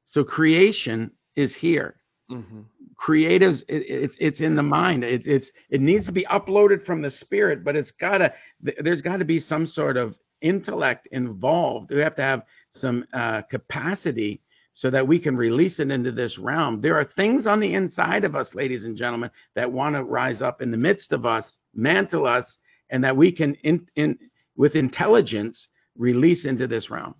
[0.05, 1.97] So creation is here
[2.31, 2.65] Mhm.
[2.99, 7.01] creatives it, it's it's in the mind it, it's it needs to be uploaded from
[7.01, 8.33] the spirit but it's gotta
[8.81, 13.41] there's got to be some sort of intellect involved we have to have some uh,
[13.43, 14.41] capacity
[14.73, 18.25] so that we can release it into this realm there are things on the inside
[18.25, 21.59] of us ladies and gentlemen that want to rise up in the midst of us
[21.73, 22.57] mantle us
[22.89, 24.17] and that we can in, in
[24.57, 27.15] with intelligence release into this realm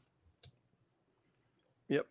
[1.90, 2.06] Yep.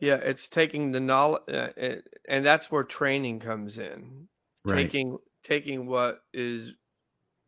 [0.00, 1.94] Yeah, it's taking the knowledge, uh, uh,
[2.28, 4.28] and that's where training comes in.
[4.64, 4.84] Right.
[4.84, 6.72] Taking taking what is,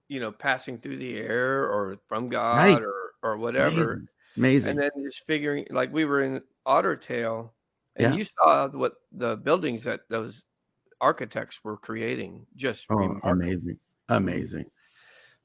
[0.09, 2.81] you know, passing through the air or from God Right.
[2.83, 4.69] or or whatever, amazing, amazing.
[4.71, 5.67] and then just figuring.
[5.71, 7.53] Like we were in Otter Tail,
[7.97, 8.19] and Yeah.
[8.19, 10.45] you saw what the buildings that those
[11.01, 12.47] architects were creating.
[12.57, 14.65] Just oh amazing amazing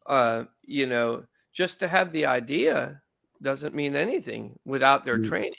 [0.10, 3.02] uh, you know, just to have the idea
[3.43, 5.30] doesn't mean anything without their Mm.
[5.30, 5.54] training,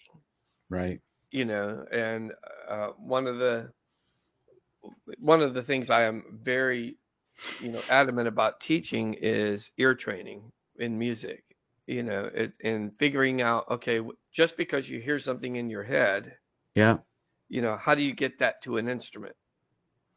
[0.70, 1.00] right
[1.32, 1.84] you know.
[1.92, 2.32] And
[2.68, 3.72] uh, one of the
[5.20, 6.96] one of the things I am very,
[7.58, 11.44] you know, adamant about teaching is ear training in music.
[11.86, 14.00] You know, it, and figuring out, okay,
[14.34, 16.36] just because you hear something in your head,
[16.74, 16.98] yeah
[17.48, 19.36] you know, how do you get that to an instrument?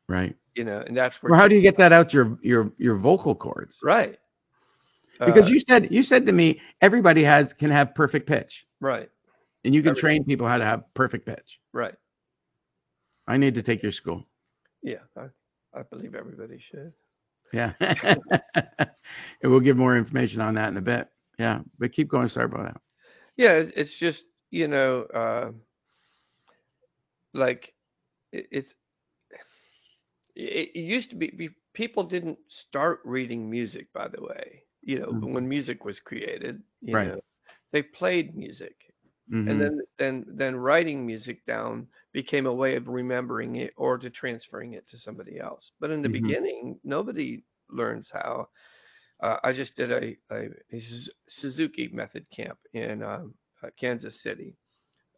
[0.07, 2.71] right You know, and that's where Well, how do you get that out your your
[2.77, 3.75] your vocal cords?
[3.83, 4.17] right
[5.19, 9.09] Because Uh, you said you said to me everybody has can have perfect pitch, right,
[9.63, 11.59] and you can Every- train people how to have perfect pitch.
[11.71, 11.95] right,
[13.27, 14.25] I need to take your school.
[14.81, 15.27] yeah, I,
[15.73, 16.93] I believe everybody should.
[17.53, 18.89] Yeah, and
[19.43, 21.07] we'll give more information on that in a bit.
[21.37, 22.27] Yeah, but keep going.
[22.29, 22.81] Sorry about that.
[23.37, 25.51] Yeah, it's, it's just you know, uh,
[27.33, 27.73] like
[28.31, 28.73] it, it's
[30.35, 34.62] it, it used to be, be people didn't start reading music, by the way.
[34.83, 35.33] You know, Mhm.
[35.33, 37.13] when music was created, you Right.
[37.13, 37.21] know,
[37.71, 38.75] they played music,
[39.47, 39.61] and Mhm.
[39.61, 44.73] then then then writing music down became a way of remembering it or to transferring
[44.73, 45.71] it to somebody else.
[45.79, 46.09] But in the Mhm.
[46.09, 48.49] beginning, nobody learns how.
[49.21, 50.81] Uh, I just did a, a, a
[51.29, 54.57] Suzuki method camp in um, uh, Kansas City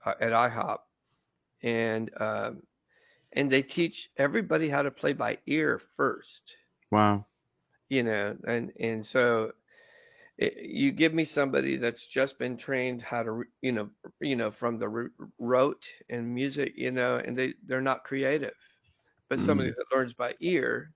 [0.05, 0.79] uh, at IHOP,
[1.63, 2.63] and um,
[3.33, 6.55] and they teach everybody how to play by ear first
[6.91, 7.25] Wow.
[7.89, 9.51] You know and and so
[10.37, 13.89] it, you give me somebody that's just been trained how to you know
[14.21, 18.53] you know from the rote and music you know and they they're not creative
[19.29, 19.75] but somebody Mhm.
[19.75, 20.91] that learns by ear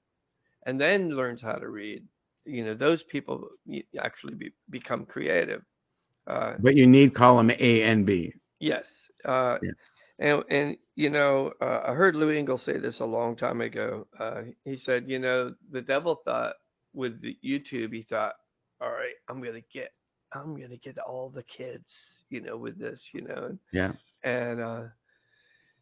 [0.65, 2.03] and then learns how to read
[2.45, 3.47] you know those people
[3.99, 5.61] actually be, become creative
[6.27, 8.33] uh But you need column A and B.
[8.59, 8.85] yes
[9.25, 9.71] uh Yeah.
[10.19, 14.07] and and you know uh, i heard lou engle say this a long time ago
[14.19, 16.53] uh he said you know the devil thought
[16.99, 18.35] with the youtube he thought
[18.81, 19.93] all right i'm gonna get
[20.33, 23.93] i'm gonna get all the kids you know with this you know and Yeah.
[24.23, 24.83] and uh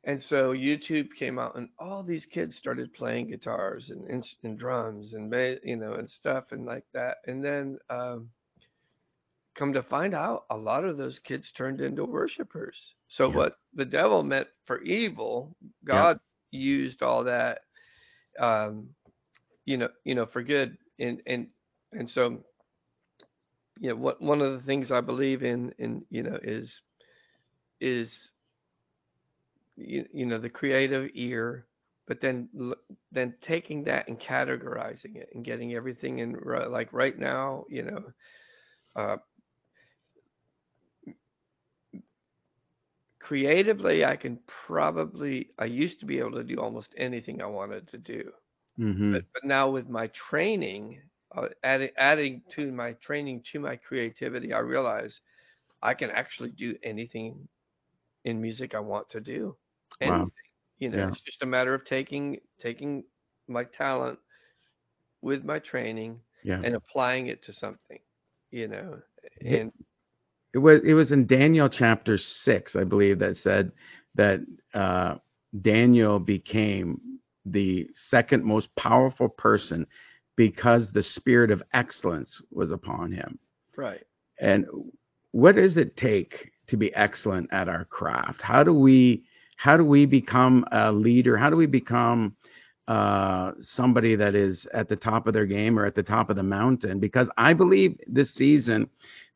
[0.05, 4.59] and so youtube came out and all these kids started playing guitars and and, and
[4.59, 8.29] drums and you know and stuff and like that and then um
[9.55, 12.77] come to find out a lot of those kids turned into worshipers
[13.09, 13.35] so Yeah.
[13.37, 15.55] what the devil meant for evil
[15.87, 16.13] Yeah.
[16.13, 16.19] god
[16.51, 17.59] used all that
[18.39, 18.89] um
[19.65, 21.47] you know you know for good and and
[21.93, 22.37] and so
[23.79, 26.81] you know what one of the things i believe in in you know is
[27.79, 28.31] is
[29.75, 31.65] you, you know the creative ear
[32.07, 32.49] but then
[33.11, 36.35] then taking that and categorizing it and getting everything in
[36.69, 38.03] like right now you know
[38.95, 39.17] uh
[43.19, 47.87] creatively i can probably i used to be able to do almost anything i wanted
[47.89, 48.31] to do
[48.77, 49.11] Mhm.
[49.11, 50.97] but but now with my training
[51.35, 55.19] uh, adding adding to my training to my creativity i realize
[55.81, 57.47] i can actually do anything
[58.25, 59.55] in music i want to do
[60.01, 60.01] Wow.
[60.01, 61.09] anything you know Yeah.
[61.09, 63.03] it's just a matter of taking taking
[63.47, 64.17] my talent
[65.21, 66.63] with my training Yeah.
[66.63, 67.99] and applying it to something
[68.51, 68.99] you know
[69.39, 69.71] It, and
[70.53, 73.71] it was it was in Daniel chapter six, I believe, that said
[74.15, 74.39] that
[74.73, 75.15] uh,
[75.61, 76.99] Daniel became
[77.51, 79.85] the second most powerful person
[80.35, 83.39] because the spirit of excellence was upon him.
[83.75, 84.05] right
[84.39, 84.65] And
[85.31, 88.41] what does it take to be excellent at our craft?
[88.41, 89.23] How do we
[89.57, 91.35] how do we become a leader?
[91.35, 92.35] How do we become
[92.87, 96.35] uh, somebody that is at the top of their game or at the top of
[96.35, 96.99] the mountain?
[96.99, 98.87] Because I believe this season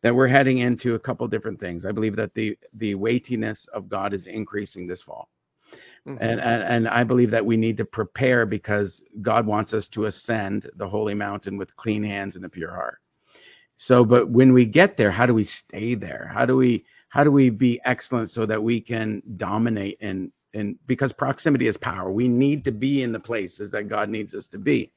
[0.04, 1.86] that we're heading into a couple different things.
[1.86, 5.30] I believe that the the weightiness of God is increasing this fall.
[6.06, 9.88] Hmm And, and and I believe that we need to prepare because God wants us
[9.90, 13.00] to ascend the holy mountain with clean hands and a pure heart.
[13.78, 16.30] So, but when we get there, how do we stay there?
[16.34, 20.78] How do we how do we be excellent so that we can dominate and and
[20.88, 22.12] because proximity is power.
[22.12, 24.92] We need to be in the places that God needs us to be.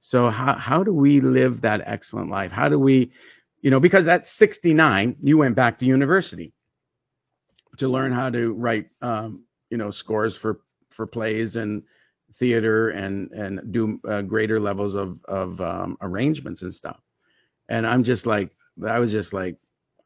[0.00, 2.52] So how how do we live that excellent life?
[2.52, 3.10] How do we,
[3.62, 6.52] you know, because at 69 you went back to university
[7.78, 10.60] to learn how to write, um, you know, scores for
[10.96, 11.82] for plays and
[12.38, 16.98] theater and and do uh, greater levels of of um, arrangements and stuff.
[17.68, 18.50] And I'm just like,
[18.86, 19.56] I was just like,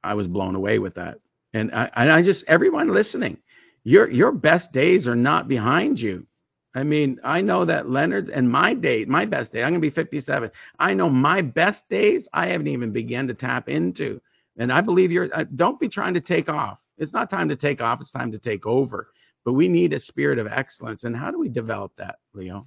[0.03, 1.19] I was blown away with that.
[1.53, 3.39] And I and I just everyone listening,
[3.85, 6.27] your your best days are not behind you.
[6.75, 9.91] I mean, I know that Leonard and my day, my best day, I'm gonna be
[9.91, 10.51] 57.
[10.79, 14.21] I know my best days I haven't even begun to tap into.
[14.57, 15.35] And I believe you're.
[15.35, 16.79] Uh, don't be trying to take off.
[16.99, 18.01] It's not time to take off.
[18.01, 19.09] It's time to take over.
[19.45, 21.05] But we need a spirit of excellence.
[21.05, 22.67] And how do we develop that, Leo?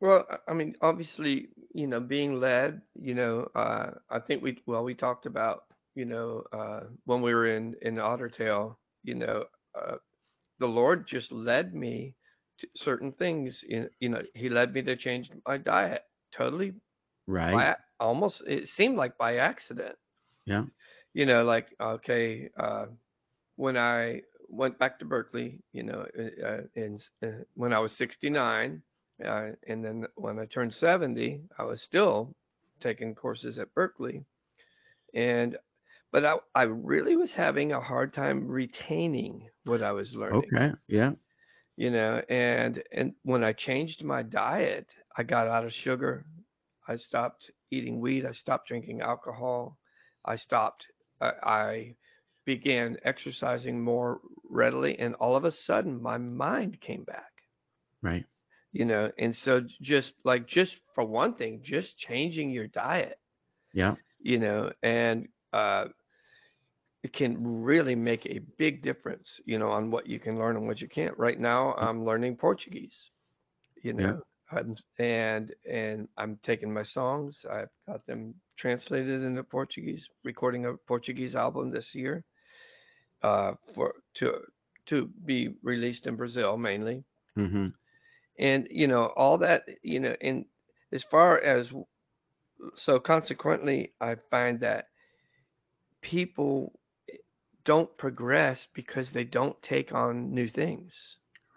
[0.00, 4.84] Well, I mean, obviously, you know, being led, you know, uh, I think we, well,
[4.84, 5.64] we talked about,
[5.94, 9.96] you know, uh, when we were in in Otter Tail, you know, uh,
[10.58, 12.14] the Lord just led me
[12.58, 13.64] to certain things.
[13.68, 16.02] In, you know, He led me to change my diet
[16.36, 16.74] totally
[17.26, 17.52] Right.
[17.52, 18.42] by almost.
[18.46, 19.96] It seemed like by accident.
[20.44, 20.64] Yeah.
[21.14, 22.86] You know, like okay, uh,
[23.56, 26.06] when I went back to Berklee, you know,
[26.44, 28.82] uh, in uh, when I was 69,
[29.24, 32.34] uh, and then when I turned 70, I was still
[32.80, 34.24] taking courses at Berklee,
[35.14, 35.56] and
[36.12, 40.72] but I I really was having a hard time retaining what I was learning, Okay.
[40.88, 41.12] Yeah.
[41.76, 46.24] you know, and and when I changed my diet, I got out of sugar,
[46.88, 49.78] I stopped eating wheat, I stopped drinking alcohol,
[50.24, 50.86] I stopped,
[51.20, 51.96] I, I
[52.46, 57.32] began exercising more readily, and all of a sudden my mind came back.
[58.02, 58.26] Right.
[58.72, 59.10] you know.
[59.18, 63.18] And so just like just for one thing, just changing your diet,
[63.74, 63.96] Yeah.
[64.20, 65.86] you know, and uh,
[67.02, 70.66] it can really make a big difference, you know, on what you can learn and
[70.66, 71.16] what you can't.
[71.18, 72.96] Right now, I'm learning Portuguese,
[73.82, 74.14] you Yeah.
[74.14, 77.44] know, I'm, and and I'm taking my songs.
[77.50, 82.24] I've got them translated into Portuguese, recording a Portuguese album this year,
[83.22, 84.32] uh, for to
[84.86, 87.04] to be released in Brazil mainly.
[87.34, 87.68] hmm
[88.38, 90.44] And you know, all that, you know, and
[90.92, 91.72] as far as
[92.74, 94.88] so consequently, I find that
[96.00, 96.78] people
[97.64, 100.94] don't progress because they don't take on new things.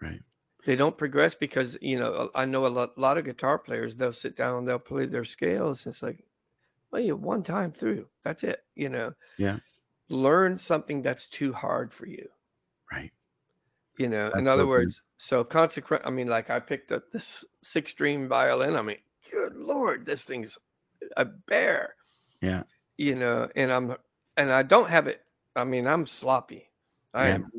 [0.00, 0.20] Right.
[0.66, 4.12] They don't progress because, you know, I know a lot, lot of guitar players, they'll
[4.12, 5.82] sit down, they'll play their scales.
[5.86, 6.24] It's like,
[6.90, 8.06] well, you one time through.
[8.24, 9.14] That's it, you know.
[9.38, 9.58] Yeah.
[10.10, 12.28] Learn something that's too hard for you.
[12.92, 13.12] Right.
[13.96, 17.44] You know, That's in other words, so consequent, I mean, like I picked up this
[17.62, 18.74] six string violin.
[18.76, 18.98] I mean,
[19.30, 20.56] good Lord, this thing's
[21.16, 21.94] a bear,
[22.40, 22.64] Yeah.
[22.96, 23.94] you know, and I'm,
[24.36, 25.22] and I don't have it.
[25.54, 26.70] I mean, I'm sloppy.
[27.14, 27.34] I Yeah.
[27.34, 27.52] am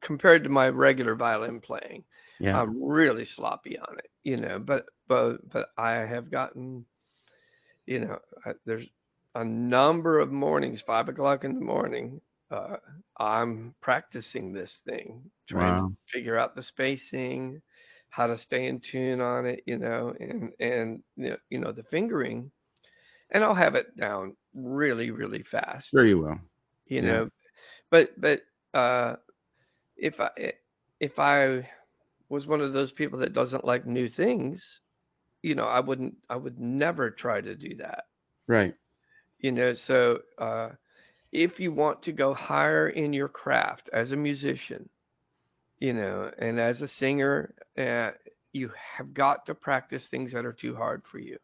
[0.00, 2.04] compared to my regular violin playing.
[2.38, 2.60] Yeah.
[2.60, 6.86] I'm really sloppy on it, you know, but, but, but I have gotten,
[7.86, 8.86] you know, I, there's
[9.34, 12.20] a number of mornings, five o'clock in the morning,
[12.50, 12.76] uh,
[13.18, 15.94] I'm practicing this thing, trying Wow.
[16.08, 17.62] to figure out the spacing,
[18.10, 22.50] how to stay in tune on it, you know, and, and, you know, the fingering,
[23.30, 26.38] and I'll have it down really, really fast Sure you will.
[26.86, 27.02] you Yeah.
[27.02, 27.28] know
[27.90, 28.40] but but
[28.74, 29.16] uh
[29.96, 30.30] if i
[31.00, 31.68] if i
[32.28, 34.80] was one of those people that doesn't like new things
[35.42, 38.04] you know i wouldn't i would never try to do that
[38.46, 38.74] Right.
[39.40, 40.70] You know so uh
[41.32, 44.88] if you want to go higher in your craft as a musician
[45.80, 48.10] you know and as a singer uh,
[48.52, 51.38] you have got to practice things that are too hard for you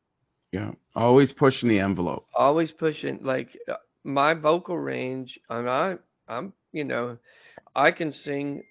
[0.52, 0.72] Yeah.
[0.94, 2.26] Always pushing the envelope.
[2.34, 3.74] always pushing like uh,
[4.04, 5.96] my vocal range and i
[6.28, 7.16] i'm you know
[7.74, 8.62] i can sing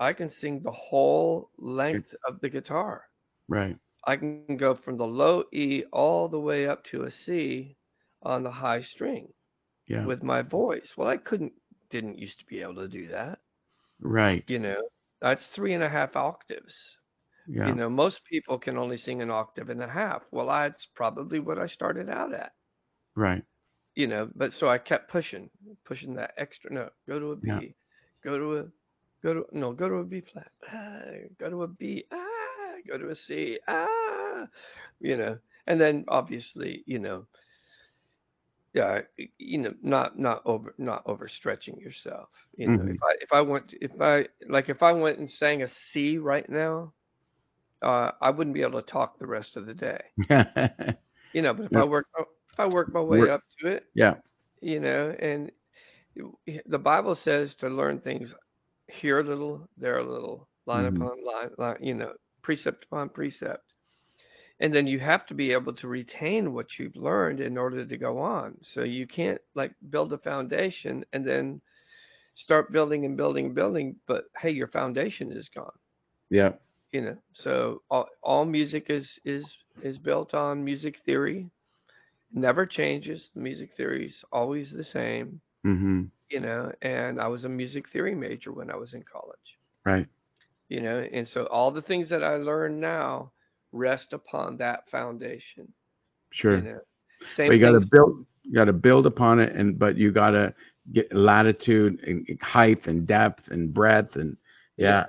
[0.00, 3.02] i can sing the whole length of the guitar
[3.48, 3.78] Right.
[4.06, 7.76] i can go from the low e all the way up to a c
[8.22, 9.32] on the high string
[9.86, 10.06] Yeah.
[10.06, 11.52] with my voice well i couldn't
[11.90, 13.38] didn't used to be able to do that
[14.00, 14.44] Right.
[14.48, 14.88] you know
[15.20, 16.74] that's three and a half octaves
[17.46, 17.68] Yeah.
[17.68, 21.40] you know most people can only sing an octave and a half well that's probably
[21.40, 22.52] what i started out at
[23.14, 23.44] Right.
[23.94, 25.50] you know, but so I kept pushing,
[25.84, 26.92] pushing that extra note.
[27.08, 27.60] Go to a B, Yeah.
[28.22, 28.64] go to a,
[29.22, 30.52] go to no, go to a B flat.
[30.72, 31.00] Ah,
[31.40, 32.04] go to a B.
[32.12, 33.58] Ah, go to a C.
[33.66, 34.46] Ah,
[35.00, 37.26] you know, and then obviously, you know,
[38.74, 39.00] yeah,
[39.38, 42.28] you know, not not over not overstretching yourself.
[42.56, 42.88] You know, Mhm.
[42.88, 46.18] if I if I went if I like if I went and sang a C
[46.18, 46.94] right now,
[47.82, 50.00] uh, I wouldn't be able to talk the rest of the day.
[51.32, 51.76] You know, but if Yeah.
[51.76, 54.16] I work if I work my way Work- up to it yeah.
[54.60, 55.50] you know and
[56.66, 58.32] the bible says to learn things
[58.88, 60.86] here a little there a little line Mhm.
[60.86, 62.12] upon line, line you know
[62.42, 63.67] precept upon precept
[64.60, 67.96] and then you have to be able to retain what you've learned in order to
[67.96, 71.60] go on so you can't like build a foundation and then
[72.34, 75.78] start building and building and building but hey your foundation is gone
[76.30, 76.52] Yeah.
[76.92, 79.44] you know so all, all music is is
[79.82, 81.48] is built on music theory
[82.32, 86.02] never changes the music theory is always the same mm-hmm.
[86.30, 89.38] you know and i was a music theory major when i was in college
[89.84, 90.06] Right.
[90.68, 93.32] you know and so all the things that i learn now
[93.78, 95.72] rest upon that foundation
[96.30, 96.56] Sure.
[96.56, 96.80] you know
[97.32, 98.26] same But you got to build.
[98.42, 100.54] You got to build upon it, and but you got to
[100.92, 104.36] get latitude and height and depth and breadth and
[104.76, 105.06] yeah.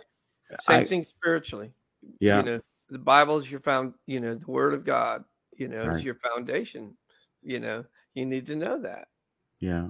[0.60, 1.72] same I- thing spiritually
[2.20, 2.42] Yeah.
[2.42, 2.60] you know
[2.90, 5.24] the bible is your found you know the word of god
[5.58, 5.98] you know Right.
[5.98, 6.96] is your foundation
[7.42, 9.08] you know you need to know that
[9.60, 9.88] Yeah,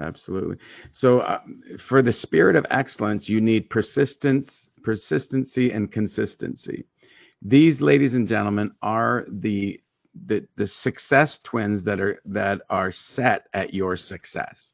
[0.00, 0.56] absolutely.
[0.92, 1.40] So, uh,
[1.88, 6.84] for the spirit of excellence, you need persistence, persistency, and consistency.
[7.44, 9.80] These, ladies and gentlemen, are the
[10.26, 14.72] the, the success twins that are that are set at your success.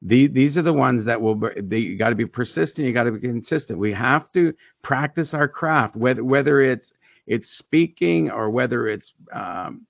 [0.00, 1.40] The, these are the ones that will.
[1.62, 2.86] They, you got to be persistent.
[2.86, 3.78] You got to be consistent.
[3.78, 6.92] We have to practice our craft, whether whether it's
[7.26, 9.86] it's speaking or whether it's um,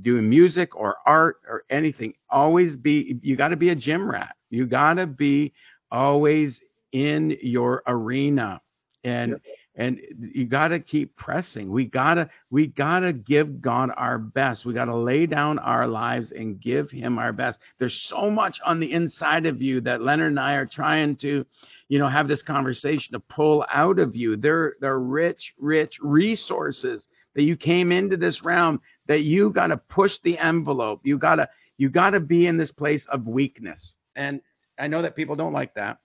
[0.00, 4.36] doing music or art or anything always be you got to be a gym rat
[4.50, 5.52] you got to be
[5.90, 6.60] always
[6.92, 8.60] in your arena
[9.04, 9.36] and
[9.76, 11.70] and you got to keep pressing.
[11.70, 14.64] We got to we got to give god our best.
[14.64, 17.58] We got to lay down our lives and give him our best.
[17.78, 21.44] There's so much on the inside of you that leonard and i are trying to
[21.88, 24.36] you know have this conversation to pull out of you.
[24.36, 29.76] They're they're rich rich resources that you came into this realm that you got to
[29.76, 31.02] push the envelope.
[31.04, 33.94] You got to you got to be in this place of weakness.
[34.16, 34.40] And
[34.78, 35.98] i know that people don't like that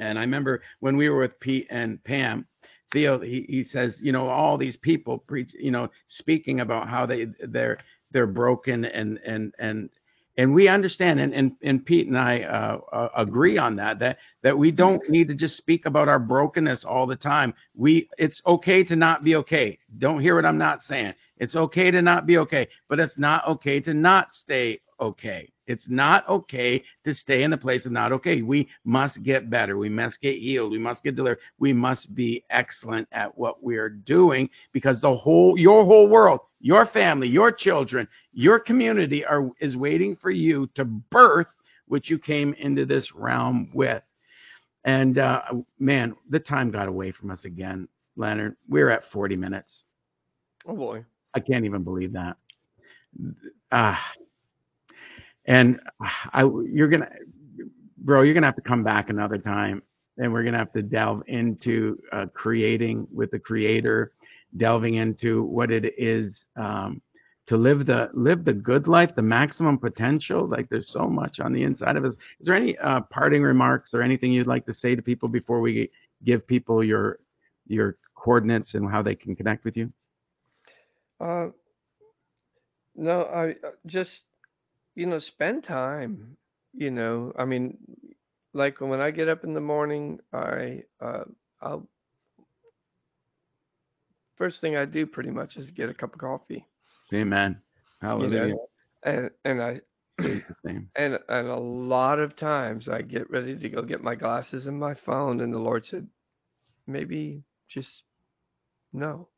[0.00, 2.46] and I remember when we were with Pete and Pam,
[2.92, 7.06] Theo, he, he says, you know, all these people preach, you know, speaking about how
[7.06, 7.78] they they're
[8.10, 9.90] they're broken and and and
[10.36, 14.18] and we understand and and, and Pete and I uh, uh, agree on that that
[14.42, 17.54] that we don't need to just speak about our brokenness all the time.
[17.76, 19.78] We it's okay to not be okay.
[19.98, 21.14] Don't hear what I'm not saying.
[21.36, 25.50] It's okay to not be okay, but it's not okay to not stay okay.
[25.70, 28.42] It's not okay to stay in the place of not okay.
[28.42, 29.78] We must get better.
[29.78, 30.72] We must get healed.
[30.72, 31.38] We must get delivered.
[31.58, 36.40] We must be excellent at what we are doing because the whole your whole world,
[36.60, 41.46] your family, your children, your community are is waiting for you to birth
[41.86, 44.02] what you came into this realm with.
[44.84, 45.42] And uh,
[45.78, 48.56] man, the time got away from us again, Leonard.
[48.68, 49.84] We're at 40 minutes.
[50.66, 51.04] Oh boy.
[51.34, 52.36] I can't even believe that.
[53.70, 54.00] Ah,
[55.50, 55.80] and
[56.32, 57.10] I, you're gonna,
[57.98, 59.82] bro, you're gonna have to come back another time,
[60.16, 64.12] and we're gonna have to delve into uh, creating with the creator,
[64.56, 67.02] delving into what it is um,
[67.48, 70.46] to live the live the good life, the maximum potential.
[70.46, 72.14] Like there's so much on the inside of us.
[72.38, 75.60] Is there any uh, parting remarks or anything you'd like to say to people before
[75.60, 75.90] we
[76.24, 77.18] give people your
[77.66, 79.92] your coordinates and how they can connect with you?
[81.20, 81.48] Uh,
[82.94, 84.20] no, I uh, just
[85.00, 86.36] you know, spend time.
[86.74, 87.78] You know, I mean,
[88.52, 91.24] like when I get up in the morning, I uh,
[91.60, 91.88] I'll
[94.36, 96.66] first thing I do pretty much is get a cup of coffee.
[97.14, 97.60] Amen.
[98.02, 98.46] Hallelujah.
[98.46, 98.66] You know?
[99.02, 99.80] And and I
[100.18, 104.78] and and a lot of times I get ready to go get my glasses and
[104.78, 106.06] my phone, and the Lord said,
[106.86, 108.02] maybe just
[108.92, 109.28] no.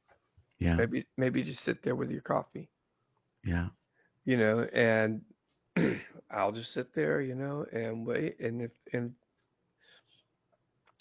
[0.59, 0.75] Yeah.
[0.75, 2.69] Maybe maybe just sit there with your coffee.
[3.45, 3.69] Yeah.
[4.25, 5.23] You know, and
[6.33, 8.41] I'll just sit there, you know, and wait.
[8.41, 9.13] And if and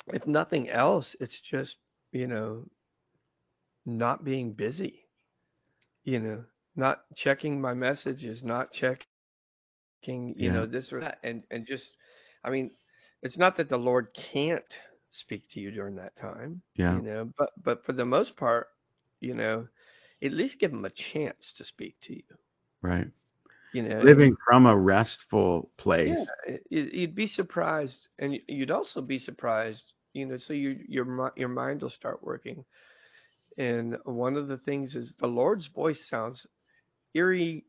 [0.08, 1.76] if nothing else, it's just
[2.12, 2.66] you know
[3.86, 5.06] not being busy.
[6.04, 6.44] You know,
[6.76, 9.06] not checking my messages, not checking,
[10.04, 10.52] you yeah.
[10.52, 11.90] know, this or that, and and just,
[12.44, 12.72] I mean,
[13.22, 14.64] it's not that the Lord can't
[15.12, 16.62] speak to you during that time.
[16.76, 16.96] Yeah.
[16.96, 18.68] You know, but but for the most part,
[19.20, 19.68] you know,
[20.24, 22.24] at least give him a chance to speak to you.
[22.82, 23.12] Right
[23.74, 26.10] you know living from a restful place.
[26.48, 31.50] Yeah you'd be surprised and you'd also be surprised you know so you, your your
[31.50, 32.64] mind will start working.
[33.58, 36.46] And one of the things is the lord's voice sounds
[37.14, 37.66] eerie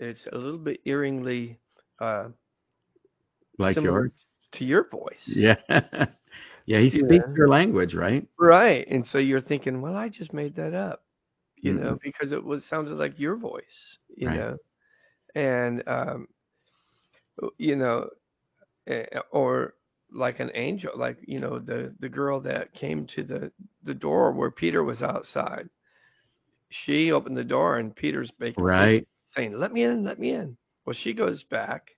[0.00, 1.58] it's a little bit eeringly
[2.00, 2.28] uh
[3.58, 4.12] like yours?
[4.52, 5.22] to your voice.
[5.26, 5.56] Yeah.
[6.68, 7.34] Yeah he speaks yeah.
[7.36, 8.26] your language right?
[8.40, 11.04] Right and so you're thinking well i just made that up
[11.56, 11.84] you mm-hmm.
[11.84, 13.62] know because it was sounded like your voice
[14.16, 14.36] you right.
[14.36, 14.56] know
[15.36, 16.26] and um,
[17.58, 18.08] you know,
[19.30, 19.74] or
[20.10, 23.52] like an angel, like you know the the girl that came to the
[23.84, 25.68] the door where Peter was outside.
[26.70, 29.06] She opened the door and Peter's making right
[29.36, 31.90] saying, "Let me in, let me in." Well, she goes back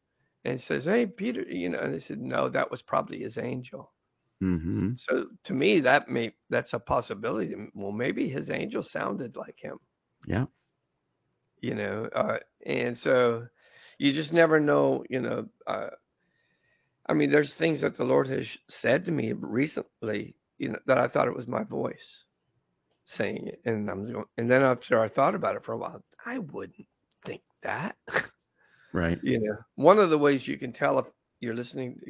[0.44, 3.92] and says, "Hey, Peter," you know, and they said, "No, that was probably his angel."
[4.42, 4.92] Mm-hmm.
[4.96, 7.54] So to me, that may that's a possibility.
[7.74, 9.78] Well, maybe his angel sounded like him.
[10.26, 10.46] Yeah
[11.60, 13.46] you know uh, and so
[13.98, 15.88] you just never know you know uh,
[17.08, 18.46] i mean there's things that the lord has
[18.82, 22.24] said to me recently you know that i thought it was my voice
[23.04, 26.02] saying it and i'm going and then after i thought about it for a while
[26.26, 26.86] i wouldn't
[27.24, 27.96] think that.
[28.90, 29.18] Right.
[29.22, 31.04] You know one of the ways you can tell if
[31.40, 32.00] you're listening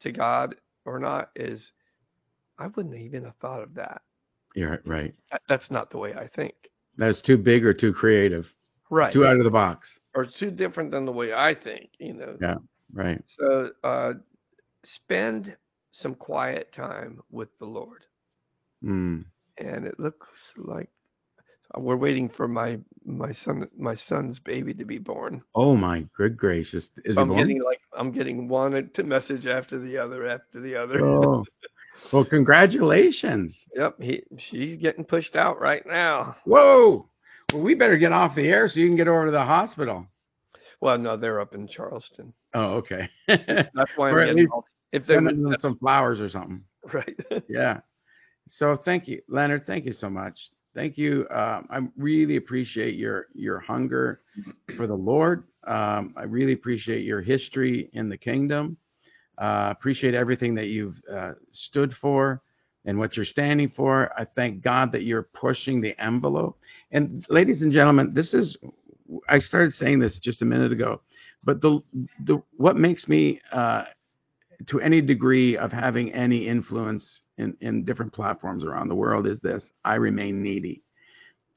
[0.00, 1.72] to god or not is
[2.58, 4.02] i wouldn't even have thought of that.
[4.54, 5.14] You're right
[5.48, 6.52] that's not the way i think.
[6.98, 8.44] That's too big or too creative
[8.90, 9.12] right.
[9.12, 9.88] Too out of the box.
[10.14, 12.36] Or too different than the way i think you know.
[12.40, 12.56] Yeah
[12.92, 13.22] right.
[13.38, 14.12] So uh
[14.84, 15.56] spend
[15.92, 18.04] some quiet time with the lord.
[18.82, 19.26] Mm.
[19.58, 20.26] and it looks
[20.56, 20.88] like
[21.76, 25.42] we're waiting for my my son my son's baby to be born.
[25.54, 26.88] Oh my good gracious.
[27.04, 27.40] Is so i'm born?
[27.40, 31.04] getting like i'm getting one to message after the other after the other.
[31.04, 31.44] Oh.
[32.12, 33.56] well congratulations.
[33.76, 36.36] Yep he she's getting pushed out right now.
[36.44, 37.10] Whoa
[37.52, 40.06] well, we better get off the air so you can get over to the hospital.
[40.80, 42.32] Well, no, they're up in Charleston.
[42.54, 43.08] Oh, okay.
[43.28, 46.62] That's why I'm getting all, if they send them some flowers or something.
[46.92, 47.16] Right.
[47.48, 47.80] yeah.
[48.48, 49.66] So thank you, Leonard.
[49.66, 50.38] Thank you so much.
[50.74, 51.26] Thank you.
[51.30, 54.22] Um, I really appreciate your your hunger
[54.76, 55.44] for the Lord.
[55.66, 58.76] Um, I really appreciate your history in the kingdom.
[59.36, 62.42] Uh, appreciate everything that you've uh, stood for
[62.84, 64.10] and what you're standing for.
[64.18, 66.58] I thank God that you're pushing the envelope.
[66.92, 68.56] And ladies and gentlemen, this is
[69.28, 71.00] I started saying this just a minute ago,
[71.44, 71.82] but the
[72.24, 73.84] the what makes me uh,
[74.66, 79.40] to any degree of having any influence in, in different platforms around the world is
[79.40, 80.82] this I remain needy.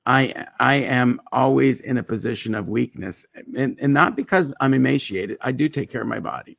[0.05, 3.24] I I am always in a position of weakness,
[3.55, 5.38] and, and not because I'm emaciated.
[5.41, 6.57] I do take care of my body,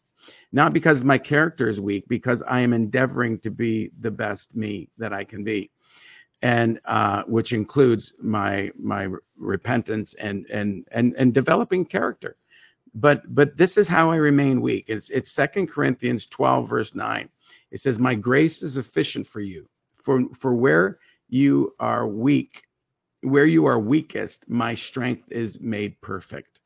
[0.55, 4.89] not because my character is weak, because I am endeavoring to be the best me
[4.99, 5.69] that I can be,
[6.43, 12.37] and uh, which includes my my repentance and and and and developing character.
[12.95, 14.85] But but this is how I remain weak.
[14.87, 17.29] It's it's Second Corinthians 12 verse 9.
[17.73, 19.69] It says, "My grace is sufficient for you,
[20.05, 20.99] for for where
[21.29, 22.63] you are weak."
[23.23, 26.61] Where you are weakest, my strength is made perfect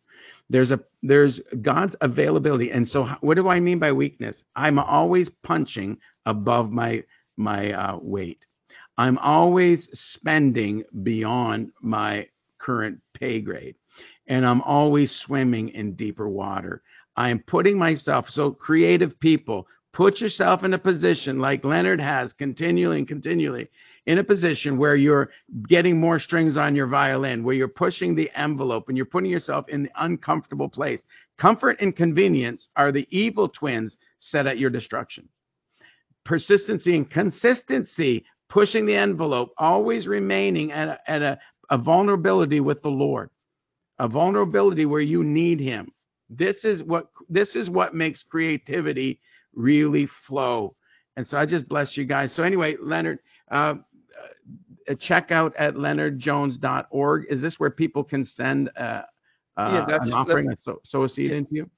[0.50, 2.70] there's a there's God's availability.
[2.70, 4.42] And so what do I mean by weakness?
[4.56, 7.02] I'm always punching above my
[7.36, 8.44] my uh, weight.
[8.96, 12.26] I'm always spending beyond my
[12.58, 13.76] current pay grade.
[14.26, 16.82] And I'm always swimming in deeper water.
[17.16, 19.66] I am putting myself so creative people
[19.98, 23.68] put yourself in a position like Leonard has continually and continually
[24.08, 25.28] in a position where you're
[25.68, 29.68] getting more strings on your violin, where you're pushing the envelope and you're putting yourself
[29.68, 31.02] in the uncomfortable place.
[31.36, 35.28] Comfort and convenience are the evil twins set at your destruction.
[36.24, 41.38] Persistency and consistency, pushing the envelope, always remaining at a, at a,
[41.68, 43.28] a vulnerability with the Lord,
[43.98, 45.92] a vulnerability where you need Him.
[46.30, 49.20] This is what this is what makes creativity
[49.54, 50.76] really flow.
[51.18, 52.32] And so I just bless you guys.
[52.34, 53.18] So anyway, Leonard,
[53.50, 53.74] uh,
[54.94, 57.26] checkout at leonardjones.org.
[57.30, 59.02] Is this where people can send uh,
[59.56, 61.70] uh, yeah, an offering, so, sow a seed yeah, into you?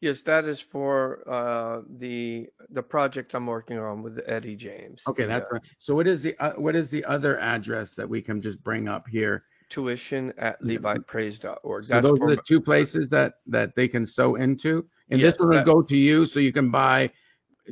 [0.00, 5.02] Yes, that is for uh, the the project I'm working on with Eddie James.
[5.08, 5.62] Okay, that's right.
[5.80, 8.86] So what is the uh, what is the other address that we can just bring
[8.86, 9.42] up here?
[9.70, 11.84] Tuition at levipraise.org.
[11.84, 15.40] So those are the two places that that they can sow into, and yes, this
[15.40, 17.10] one will go to you, so you can buy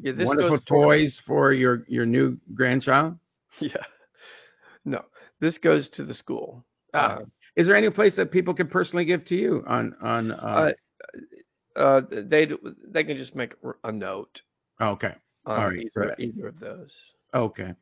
[0.03, 3.17] yeah, wonderful toys for, for your your new grandchild.
[3.59, 3.71] Yeah.
[5.41, 6.65] This goes to the school.
[6.95, 7.17] Ah.
[7.17, 7.19] Uh,
[7.57, 10.31] is there any place that people can personally give to you on on?
[10.31, 10.73] Uh,
[11.75, 12.49] uh, uh they
[12.89, 14.41] they can just make a note.
[14.81, 15.15] Okay.
[15.47, 15.87] All right.
[15.97, 16.91] Either, either of those.
[17.35, 17.73] Okay.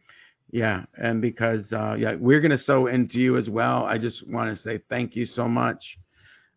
[0.52, 3.84] Yeah, and because uh, yeah, we're gonna sew into you as well.
[3.84, 5.98] I just want to say thank you so much,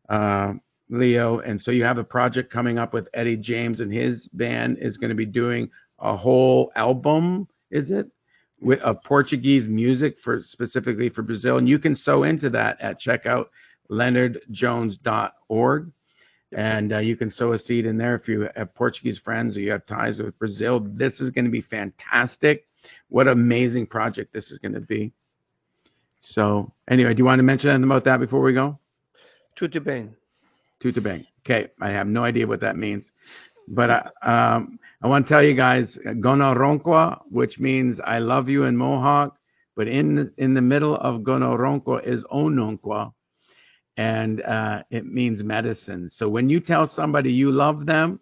[0.10, 0.54] uh,
[0.90, 1.40] Leo.
[1.40, 4.98] And so you have a project coming up with Eddie James and his band is
[4.98, 5.70] going to be doing
[6.00, 7.48] a whole album.
[7.72, 8.08] Is it?
[8.62, 13.02] With of Portuguese music for specifically for Brazil, and you can sow into that at
[13.02, 13.48] checkout
[13.90, 15.92] leonardjones.org.
[16.54, 19.60] And uh, you can sow a seed in there if you have Portuguese friends or
[19.60, 20.80] you have ties with Brazil.
[20.80, 22.66] This is going to be fantastic.
[23.10, 25.12] What amazing project this is going to be.
[26.22, 28.80] So, anyway, do you want to mention anything about that before we go?
[29.60, 30.16] Tudo bem.
[30.82, 31.28] Tudo bem.
[31.46, 33.12] Okay, I have no idea what that means.
[33.68, 38.64] But uh, um, I want to tell you guys, Gonoronqua, which means I love you
[38.64, 39.38] in Mohawk,
[39.76, 43.12] but in in the middle of Gonoronqua is Ononqua,
[43.98, 46.10] and uh, it means medicine.
[46.14, 48.20] So when you tell somebody you love them,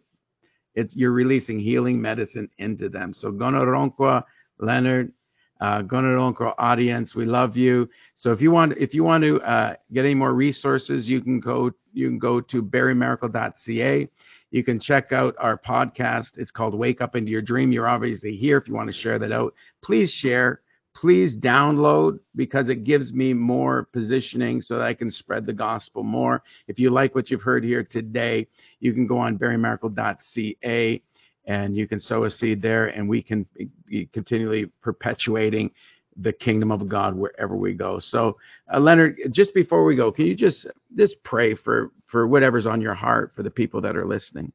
[0.74, 3.14] it's you're releasing healing medicine into them.
[3.14, 4.24] So Gonoronqua,
[4.60, 5.14] Leonard,
[5.62, 7.88] uh, Gonoronqua audience, we love you.
[8.16, 11.40] So if you want if you want to uh, get any more resources, you can
[11.40, 14.10] go you can go to barrymaracle.ca.
[14.56, 16.38] You can check out our podcast.
[16.38, 17.74] It's called Wake Up Into Your Dream.
[17.74, 18.56] You're obviously here.
[18.58, 19.54] If you want to share that out,
[19.84, 20.62] please share.
[20.96, 26.04] Please download because it gives me more positioning so that I can spread the gospel
[26.04, 26.42] more.
[26.70, 28.48] If you like what you've heard here today,
[28.80, 31.02] you can go on barrymaracle.ca
[31.48, 33.46] and you can sow a seed there, and we can
[33.86, 35.70] be continually perpetuating
[36.18, 38.00] the kingdom of God wherever we go.
[38.00, 38.38] So,
[38.74, 42.82] uh, Leonard, just before we go, can you just just pray for for whatever's on
[42.82, 44.52] your heart for the people that are listening?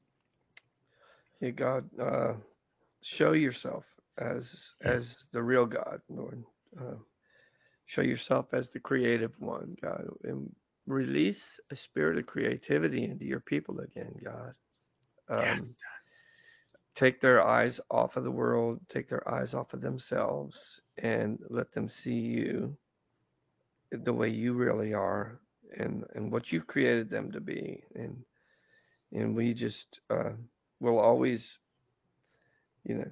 [1.40, 2.32] Hey God, uh,
[3.02, 3.84] show yourself
[4.18, 4.50] as
[4.82, 6.42] as the real God, Lord.
[6.78, 6.96] Uh,
[7.86, 10.50] show yourself as the creative one, God, and
[10.86, 14.54] release a spirit of creativity into your people again, God.
[15.28, 15.61] Um, yes
[17.00, 20.58] take their eyes off of the world, take their eyes off of themselves,
[21.03, 22.76] and let them see you
[23.90, 25.40] the way you really are
[25.78, 28.16] and and what you've created them to be and
[29.12, 30.30] and we just uh,
[30.80, 31.44] will always
[32.84, 33.09] you know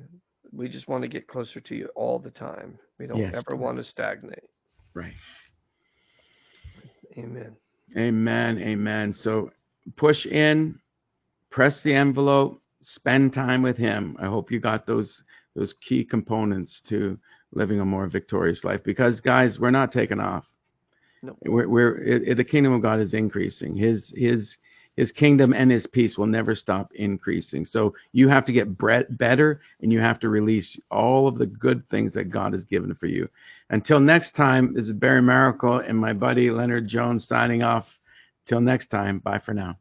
[0.53, 2.79] we just want to get closer to you all the time.
[2.99, 4.49] We don't Yes, ever want to stagnate.
[4.95, 5.13] Right.
[7.17, 7.57] Amen.
[7.97, 8.59] Amen.
[8.59, 9.13] Amen.
[9.15, 9.51] So
[9.97, 10.79] push in,
[11.51, 14.17] press the envelope, spend time with him.
[14.21, 15.23] I hope you got those
[15.55, 17.19] those key components to
[17.53, 20.45] living a more victorious life because guys, we're not taking off.
[21.23, 21.37] No.
[21.43, 23.77] We're, we're it, it- the kingdom of God is increasing.
[23.77, 24.57] His his
[24.97, 27.65] his kingdom and his peace will never stop increasing.
[27.65, 31.47] So you have to get bre- better and you have to release all of the
[31.47, 33.29] good things that God has given for you.
[33.71, 37.87] Until next time, this is Barry Maracle and my buddy Leonard Jones signing off.
[38.49, 39.77] Till next time, bye for now.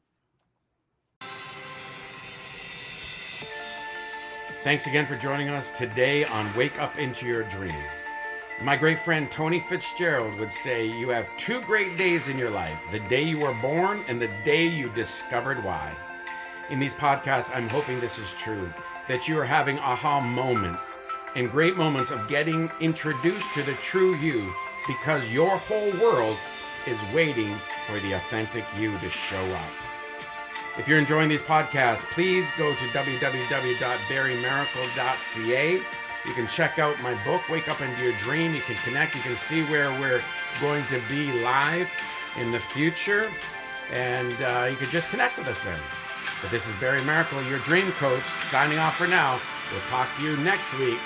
[4.68, 7.72] Thanks again for joining us today on Wake Up Into Your Dream.
[8.62, 12.78] My great friend Tony Fitzgerald would say, You have two great days in your life
[12.92, 15.96] the day you were born and the day you discovered why.
[16.70, 18.70] In these podcasts, I'm hoping this is true
[19.08, 20.84] that you are having aha moments
[21.38, 24.54] and great moments of getting introduced to the true you
[24.86, 26.36] because your whole world
[26.86, 27.56] is waiting
[27.88, 29.87] for the authentic you to show up.
[30.78, 35.82] If you're enjoying these podcasts, please go to www.barrymaracle.ca.
[36.26, 38.54] You can check out my book, Wake Up Into Your Dream.
[38.54, 39.16] You can connect.
[39.16, 40.22] You can see where we're
[40.62, 41.90] going to be live
[42.38, 43.32] in the future.
[43.92, 45.80] And uh, you can just connect with us then.
[46.44, 48.22] But this is Barry Maracle, your dream coach,
[48.52, 49.40] signing off for now.
[49.72, 51.00] We'll talk to you next week